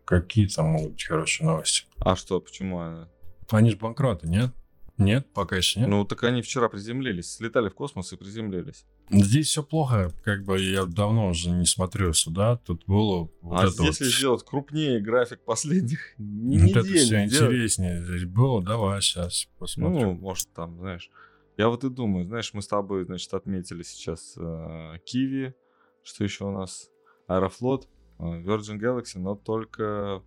Какие 0.05 0.47
там 0.47 0.67
могут 0.67 0.91
быть 0.93 1.03
хорошие 1.05 1.47
новости? 1.47 1.85
А 1.99 2.15
что, 2.15 2.41
почему 2.41 2.79
она? 2.79 3.09
Они 3.49 3.69
же 3.71 3.77
банкроты, 3.77 4.27
нет? 4.27 4.51
Нет, 4.97 5.27
пока 5.33 5.57
еще 5.57 5.79
нет. 5.79 5.89
Ну, 5.89 6.05
так 6.05 6.23
они 6.23 6.41
вчера 6.41 6.69
приземлились, 6.69 7.33
слетали 7.33 7.69
в 7.69 7.73
космос 7.73 8.13
и 8.13 8.17
приземлились. 8.17 8.85
Здесь 9.09 9.47
все 9.47 9.63
плохо, 9.63 10.11
как 10.23 10.43
бы 10.43 10.59
я 10.59 10.85
давно 10.85 11.29
уже 11.29 11.49
не 11.49 11.65
смотрю 11.65 12.13
сюда. 12.13 12.57
Тут 12.57 12.85
было 12.85 13.29
вот 13.41 13.59
а 13.59 13.67
это 13.67 13.83
если 13.83 14.05
вот. 14.05 14.13
сделать 14.13 14.45
крупнее 14.45 14.99
график 15.01 15.41
последних 15.43 16.13
не 16.17 16.59
Вот 16.59 16.69
это 16.71 16.87
недель 16.87 17.05
все 17.05 17.23
интереснее 17.23 18.03
здесь 18.03 18.25
было. 18.25 18.63
Давай 18.63 19.01
сейчас 19.01 19.47
посмотрим. 19.57 20.09
Ну, 20.09 20.13
может, 20.13 20.53
там, 20.53 20.77
знаешь. 20.77 21.09
Я 21.57 21.69
вот 21.69 21.83
и 21.83 21.89
думаю, 21.89 22.25
знаешь, 22.25 22.53
мы 22.53 22.61
с 22.61 22.67
тобой, 22.67 23.05
значит, 23.05 23.33
отметили 23.33 23.83
сейчас 23.83 24.35
э, 24.37 24.97
Киви, 25.05 25.53
что 26.03 26.23
еще 26.23 26.45
у 26.45 26.51
нас? 26.51 26.89
Аэрофлот, 27.27 27.87
э, 28.19 28.23
Virgin 28.23 28.79
Galaxy, 28.79 29.19
но 29.19 29.35
только, 29.35 30.23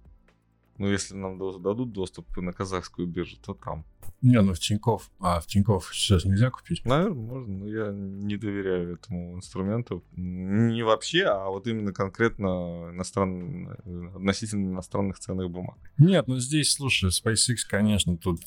ну, 0.79 0.89
если 0.89 1.15
нам 1.15 1.39
дадут 1.39 1.93
доступ 1.93 2.37
на 2.37 2.53
казахскую 2.53 3.09
биржу, 3.09 3.39
то 3.39 3.55
там. 3.55 3.85
Не, 4.23 4.41
ну 4.41 4.55
в 4.55 4.59
Тинькофф. 4.59 5.11
А, 5.21 5.41
в 5.41 5.47
Тинькофф 5.47 5.95
сейчас 5.95 6.25
нельзя 6.25 6.51
купить. 6.51 6.85
Наверное, 6.85 7.15
можно, 7.15 7.53
но 7.59 7.69
я 7.69 7.91
не 7.93 8.37
доверяю 8.37 8.95
этому 8.95 9.37
инструменту. 9.37 10.03
Не 10.17 10.83
вообще, 10.83 11.25
а 11.25 11.49
вот 11.49 11.67
именно 11.67 11.93
конкретно 11.93 12.91
иностран... 12.93 13.77
относительно 14.15 14.73
иностранных 14.73 15.19
ценных 15.19 15.51
бумаг. 15.51 15.77
Нет, 15.99 16.27
ну 16.29 16.39
здесь, 16.39 16.73
слушай, 16.73 17.11
SpaceX, 17.11 17.59
конечно, 17.69 18.17
тут 18.17 18.41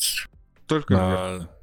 Только 0.67 0.93
вверх. 0.93 1.49
А, 1.49 1.59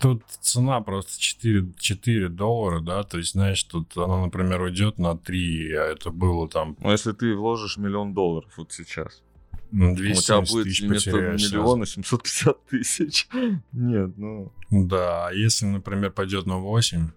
Тут 0.00 0.24
цена 0.40 0.80
просто 0.80 1.18
4, 1.18 1.72
4 1.78 2.28
доллара, 2.28 2.80
да, 2.80 3.04
то 3.04 3.18
есть, 3.18 3.32
знаешь, 3.32 3.62
тут 3.62 3.96
она, 3.96 4.20
например, 4.20 4.60
уйдет 4.60 4.98
на 4.98 5.16
3, 5.16 5.72
а 5.74 5.84
это 5.84 6.10
было 6.10 6.48
там 6.48 6.76
Но 6.80 6.90
если 6.90 7.12
ты 7.12 7.34
вложишь 7.34 7.76
миллион 7.76 8.12
долларов 8.12 8.52
вот 8.56 8.72
сейчас, 8.72 9.22
ну, 9.22 9.25
у 9.72 9.94
тебя 9.94 9.94
270 9.94 10.50
будет 10.50 10.78
вместо 10.80 11.10
миллиона 11.10 11.86
750 11.86 12.66
тысяч. 12.66 13.28
Нет, 13.72 14.16
ну... 14.16 14.52
Да, 14.70 15.28
а 15.28 15.32
если, 15.32 15.66
например, 15.66 16.12
пойдет 16.12 16.46
на 16.46 16.58
8, 16.58 17.10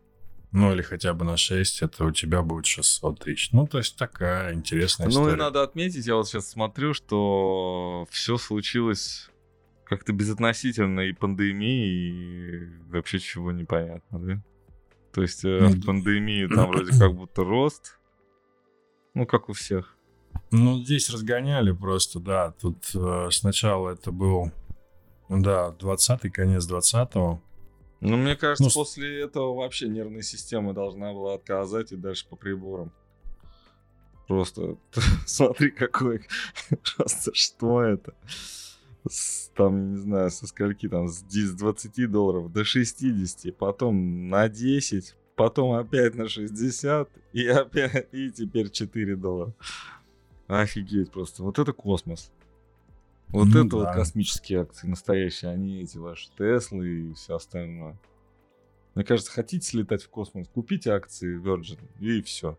ну 0.52 0.74
или 0.74 0.82
хотя 0.82 1.14
бы 1.14 1.26
на 1.26 1.38
6, 1.38 1.82
это 1.84 2.06
у 2.06 2.12
тебя 2.12 2.42
будет 2.42 2.66
600 2.66 3.20
тысяч. 3.20 3.52
Ну, 3.52 3.68
то 3.68 3.78
есть 3.78 3.98
такая 3.98 4.54
интересная 4.54 5.08
Ну 5.08 5.12
история. 5.12 5.34
и 5.36 5.38
надо 5.38 5.62
отметить, 5.62 6.08
я 6.08 6.16
вот 6.16 6.28
сейчас 6.28 6.50
смотрю, 6.50 6.94
что 6.94 8.08
все 8.10 8.38
случилось 8.38 9.30
как-то 9.86 10.14
безотносительно 10.14 11.02
и 11.02 11.14
пандемии, 11.14 11.88
и 11.88 12.92
вообще 12.92 13.20
чего 13.20 13.52
непонятно, 13.52 14.20
да? 14.20 14.44
То 15.14 15.22
есть 15.24 15.44
э, 15.44 15.60
Ну, 15.62 15.70
в 15.70 15.86
пандемии 15.86 16.48
там 16.48 16.70
вроде 16.70 16.98
как 16.98 17.14
будто 17.16 17.44
рост, 17.44 18.00
ну 19.14 19.26
как 19.26 19.50
у 19.50 19.54
всех. 19.54 19.96
Ну, 20.52 20.80
здесь 20.84 21.10
разгоняли 21.10 21.72
просто, 21.72 22.20
да. 22.20 22.52
Тут 22.60 22.78
э, 22.96 23.28
сначала 23.32 23.90
это 23.92 24.12
был, 24.12 24.52
да, 25.30 25.76
20-й, 25.80 26.30
конец 26.32 26.68
20-го. 26.70 27.42
Ну, 28.02 28.18
мне 28.18 28.36
кажется, 28.36 28.64
Ну, 28.64 28.70
после 28.72 29.22
этого 29.22 29.54
вообще 29.56 29.88
нервная 29.90 30.22
система 30.22 30.74
должна 30.74 31.12
была 31.14 31.36
отказать 31.36 31.92
и 31.92 31.96
дальше 31.98 32.26
по 32.30 32.36
приборам. 32.36 32.92
Просто 34.28 34.78
смотри, 35.26 35.72
какой... 35.72 36.22
Просто 36.98 37.34
что 37.34 37.82
это? 37.82 38.14
С- 39.10 39.50
Там, 39.56 39.92
не 39.94 39.98
знаю, 39.98 40.32
со 40.32 40.48
скольки 40.48 40.88
там, 40.88 41.08
с 41.08 41.22
10 41.24 41.50
с 41.50 41.54
20 41.54 42.10
долларов 42.12 42.52
до 42.52 42.64
60, 42.64 43.56
потом 43.58 44.30
на 44.30 44.48
10, 44.50 45.16
потом 45.36 45.74
опять 45.74 46.16
на 46.16 46.28
60, 46.28 47.10
и 47.34 47.48
опять, 47.48 48.08
и 48.14 48.32
теперь 48.32 48.70
4 48.70 49.16
доллара. 49.16 49.54
Офигеть 50.50 51.12
просто. 51.12 51.44
Вот 51.44 51.60
это 51.60 51.72
космос. 51.72 52.32
Вот 53.30 53.48
Ну 53.48 53.66
это 53.66 53.76
вот 53.78 53.84
да. 53.86 53.94
космические 53.94 54.62
акции 54.62 54.88
настоящие, 54.88 55.52
они 55.52 55.82
эти 55.82 55.98
ваши 56.00 56.30
Теслы 56.38 56.88
и 56.90 57.14
все 57.14 57.36
остальное. 57.36 57.98
Мне 58.96 59.06
кажется, 59.06 59.32
хотите 59.32 59.66
слетать 59.66 60.02
в 60.04 60.10
космос, 60.10 60.48
купите 60.48 60.92
акции 60.92 61.40
Virgin 61.40 61.80
и 62.00 62.22
все. 62.24 62.58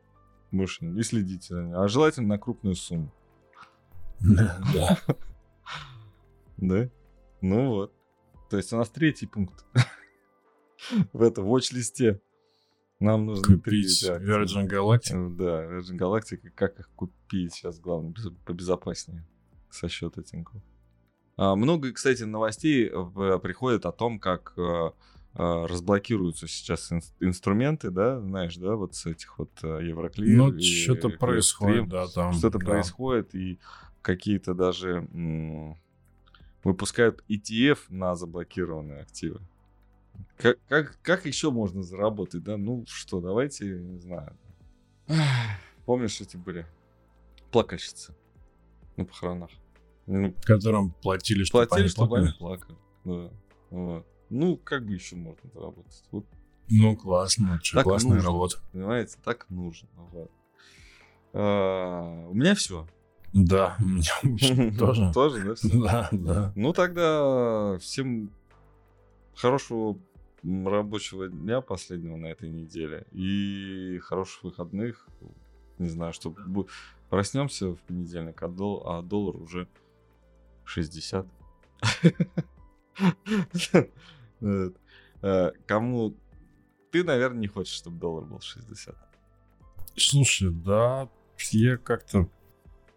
Больше 0.52 0.84
не- 0.84 0.98
и 0.98 1.02
следите 1.02 1.54
за 1.54 1.62
ними. 1.64 1.76
А 1.76 1.88
желательно 1.88 2.28
на 2.28 2.38
крупную 2.38 2.76
сумму. 2.76 3.12
Да. 4.20 4.98
Да? 6.56 6.88
Ну 7.40 7.68
вот. 7.70 7.92
То 8.48 8.56
есть 8.56 8.72
у 8.72 8.76
нас 8.76 8.88
третий 8.90 9.26
пункт. 9.26 9.64
В 11.12 11.22
этом 11.22 11.46
watch-листе. 11.46 12.20
Нам 13.00 13.26
нужно 13.26 13.54
Купить. 13.56 14.04
Virgin 14.04 14.68
Galactic. 14.68 15.14
Э, 15.14 15.36
Да, 15.36 15.64
Virgin 15.64 15.96
Galactic, 15.98 16.50
как 16.54 16.78
их 16.78 16.88
купить 16.94 17.54
сейчас, 17.54 17.80
главное, 17.80 18.12
без- 18.12 18.30
побезопаснее 18.44 19.24
со 19.70 19.88
счета 19.88 20.22
Тинькофф. 20.22 20.62
А, 21.36 21.56
много, 21.56 21.92
кстати, 21.92 22.24
новостей 22.24 22.90
в- 22.92 23.38
приходит 23.38 23.86
о 23.86 23.92
том, 23.92 24.18
как 24.20 24.52
э, 24.58 24.90
э, 25.34 25.66
разблокируются 25.66 26.46
сейчас 26.46 26.92
ин- 26.92 27.00
инструменты, 27.20 27.90
да, 27.90 28.20
знаешь, 28.20 28.56
да, 28.56 28.74
вот 28.76 28.94
с 28.94 29.06
этих 29.06 29.38
вот 29.38 29.50
э, 29.62 29.80
Евроклир. 29.82 30.36
Ну, 30.36 30.60
что-то 30.60 31.08
происходит, 31.08 31.88
да, 31.88 32.06
там. 32.08 32.32
Что-то 32.34 32.58
да. 32.58 32.66
происходит, 32.66 33.34
и 33.34 33.58
какие-то 34.02 34.52
даже 34.54 35.08
м, 35.14 35.76
выпускают 36.64 37.24
ETF 37.30 37.78
на 37.88 38.14
заблокированные 38.16 39.00
активы. 39.00 39.40
Как, 40.36 40.58
как, 40.68 40.98
как 41.02 41.26
еще 41.26 41.50
можно 41.50 41.82
заработать, 41.82 42.42
да? 42.42 42.56
Ну 42.56 42.84
что, 42.86 43.20
давайте, 43.20 43.66
не 43.78 43.98
знаю. 43.98 44.36
Помнишь, 45.86 46.20
эти 46.20 46.36
были 46.36 46.66
плакальщицы 47.50 48.14
на 48.96 49.04
похоронах? 49.04 49.50
Ну, 50.06 50.34
Которым 50.42 50.92
платили, 51.02 51.44
чтобы 51.44 51.66
платили, 51.66 51.84
они 51.84 51.88
чтобы 51.90 52.18
они 52.18 52.28
плакали. 52.38 52.76
Да. 53.04 53.30
Вот. 53.70 54.06
Ну, 54.28 54.56
как 54.56 54.84
бы 54.86 54.92
еще 54.94 55.16
можно 55.16 55.50
заработать? 55.52 56.02
Вот, 56.10 56.24
Ну, 56.68 56.96
классно. 56.96 57.60
Так 57.72 57.84
классная 57.84 58.14
нужно. 58.14 58.26
работа. 58.28 58.56
понимаете, 58.72 59.16
так 59.24 59.48
нужно. 59.50 59.88
Вот. 59.96 60.30
А, 61.32 62.26
у 62.28 62.34
меня 62.34 62.54
все. 62.54 62.86
Да, 63.32 63.76
у 63.80 63.84
меня 63.84 64.70
тоже. 64.78 65.12
Тоже, 65.12 65.56
да? 65.62 65.78
Да, 65.82 66.08
да. 66.12 66.52
Ну 66.56 66.72
тогда 66.72 67.78
всем 67.78 68.30
хорошего 69.34 69.98
рабочего 70.42 71.28
дня 71.28 71.60
последнего 71.60 72.16
на 72.16 72.26
этой 72.26 72.50
неделе 72.50 73.06
и 73.12 73.98
хороших 74.02 74.44
выходных. 74.44 75.06
Не 75.78 75.88
знаю, 75.88 76.12
что 76.12 76.30
бу- 76.30 76.68
проснемся 77.08 77.70
в 77.70 77.80
понедельник, 77.82 78.42
а, 78.42 78.48
дол- 78.48 78.82
а 78.86 79.02
доллар 79.02 79.36
уже 79.36 79.68
60. 80.64 81.26
Вот. 84.40 84.74
Э, 85.22 85.52
Кому 85.66 86.16
ты, 86.90 87.04
наверное, 87.04 87.40
не 87.40 87.46
хочешь, 87.46 87.74
чтобы 87.74 87.98
доллар 87.98 88.24
был 88.24 88.40
60. 88.40 88.96
Слушай, 89.96 90.50
да, 90.50 91.08
я 91.50 91.76
как-то... 91.76 92.28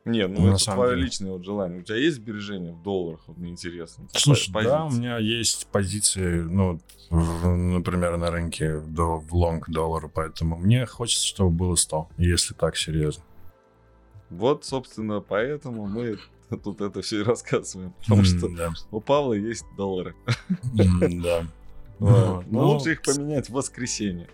Не, 0.06 0.28
ну 0.28 0.48
На 0.48 0.56
это 0.56 0.66
твое 0.66 0.96
деле. 0.96 1.06
личное 1.06 1.32
вот 1.32 1.46
желание. 1.46 1.80
У 1.80 1.84
тебя 1.84 1.96
есть 1.98 2.18
сбережения 2.18 2.74
в 2.74 2.84
долларах? 2.84 3.22
Вот 3.28 3.38
мне 3.38 3.52
интересно. 3.52 4.06
Слушай, 4.14 4.52
По- 4.52 4.62
да, 4.64 4.84
у 4.84 4.88
позиции. 4.88 5.00
меня 5.02 5.18
есть 5.18 5.68
позиции, 5.68 6.42
ну, 6.42 6.80
в- 7.10 7.48
например, 7.48 8.18
на 8.18 8.30
рынке 8.30 8.80
до, 8.82 9.18
в 9.20 9.34
лонг 9.34 9.70
доллара, 9.70 10.10
поэтому 10.14 10.58
мне 10.58 10.86
хочется, 10.86 11.26
чтобы 11.26 11.52
было 11.52 11.76
100, 11.76 12.10
если 12.18 12.54
так 12.54 12.76
серьезно. 12.76 13.24
Вот, 14.30 14.66
собственно, 14.66 15.22
поэтому 15.22 15.86
мы 15.86 16.18
тут 16.64 16.82
это 16.82 17.02
все 17.02 17.22
и 17.22 17.24
рассказываем. 17.24 17.94
Потому 18.02 18.24
что 18.26 18.48
М, 18.48 18.56
Да. 18.56 18.74
у 18.92 19.00
Павла 19.00 19.34
есть 19.34 19.66
доллары. 19.78 20.16
М, 20.78 21.22
Да. 21.22 21.48
Вот. 22.00 22.44
Ну, 22.48 22.60
Но 22.60 22.72
лучше 22.74 22.94
их 22.94 23.02
поменять 23.04 23.48
в 23.50 23.54
воскресенье. 23.54 24.28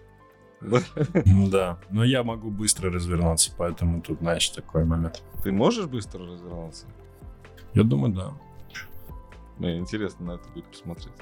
Да. 0.62 1.80
Но 1.90 2.04
я 2.04 2.24
могу 2.24 2.50
быстро 2.50 2.92
развернуться, 2.92 3.52
поэтому 3.58 4.02
тут, 4.02 4.20
знаешь, 4.20 4.50
такой 4.50 4.86
момент. 4.86 5.24
Ты 5.44 5.52
можешь 5.52 5.86
быстро 5.86 6.26
развернуться? 6.26 6.86
Я 7.74 7.84
думаю, 7.84 8.14
да. 8.14 8.34
Мне 9.58 9.78
интересно 9.78 10.26
на 10.26 10.32
это 10.34 10.50
будет 10.50 10.66
посмотреть. 10.66 11.14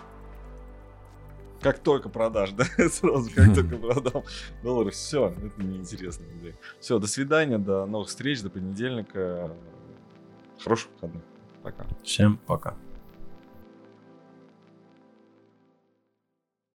Как 1.61 1.79
только 1.79 2.09
продашь, 2.09 2.51
да? 2.53 2.65
Сразу, 2.89 3.29
как 3.33 3.53
только 3.53 3.77
продам 3.77 4.23
доллары, 4.63 4.91
все, 4.91 5.29
это 5.29 5.63
неинтересно. 5.63 6.25
Все, 6.79 6.99
до 6.99 7.07
свидания, 7.07 7.57
до 7.57 7.85
новых 7.85 8.09
встреч, 8.09 8.41
до 8.41 8.49
понедельника. 8.49 9.51
Хороших 10.63 10.89
выходных. 10.93 11.23
Пока. 11.63 11.85
Всем 12.03 12.38
пока. 12.45 12.75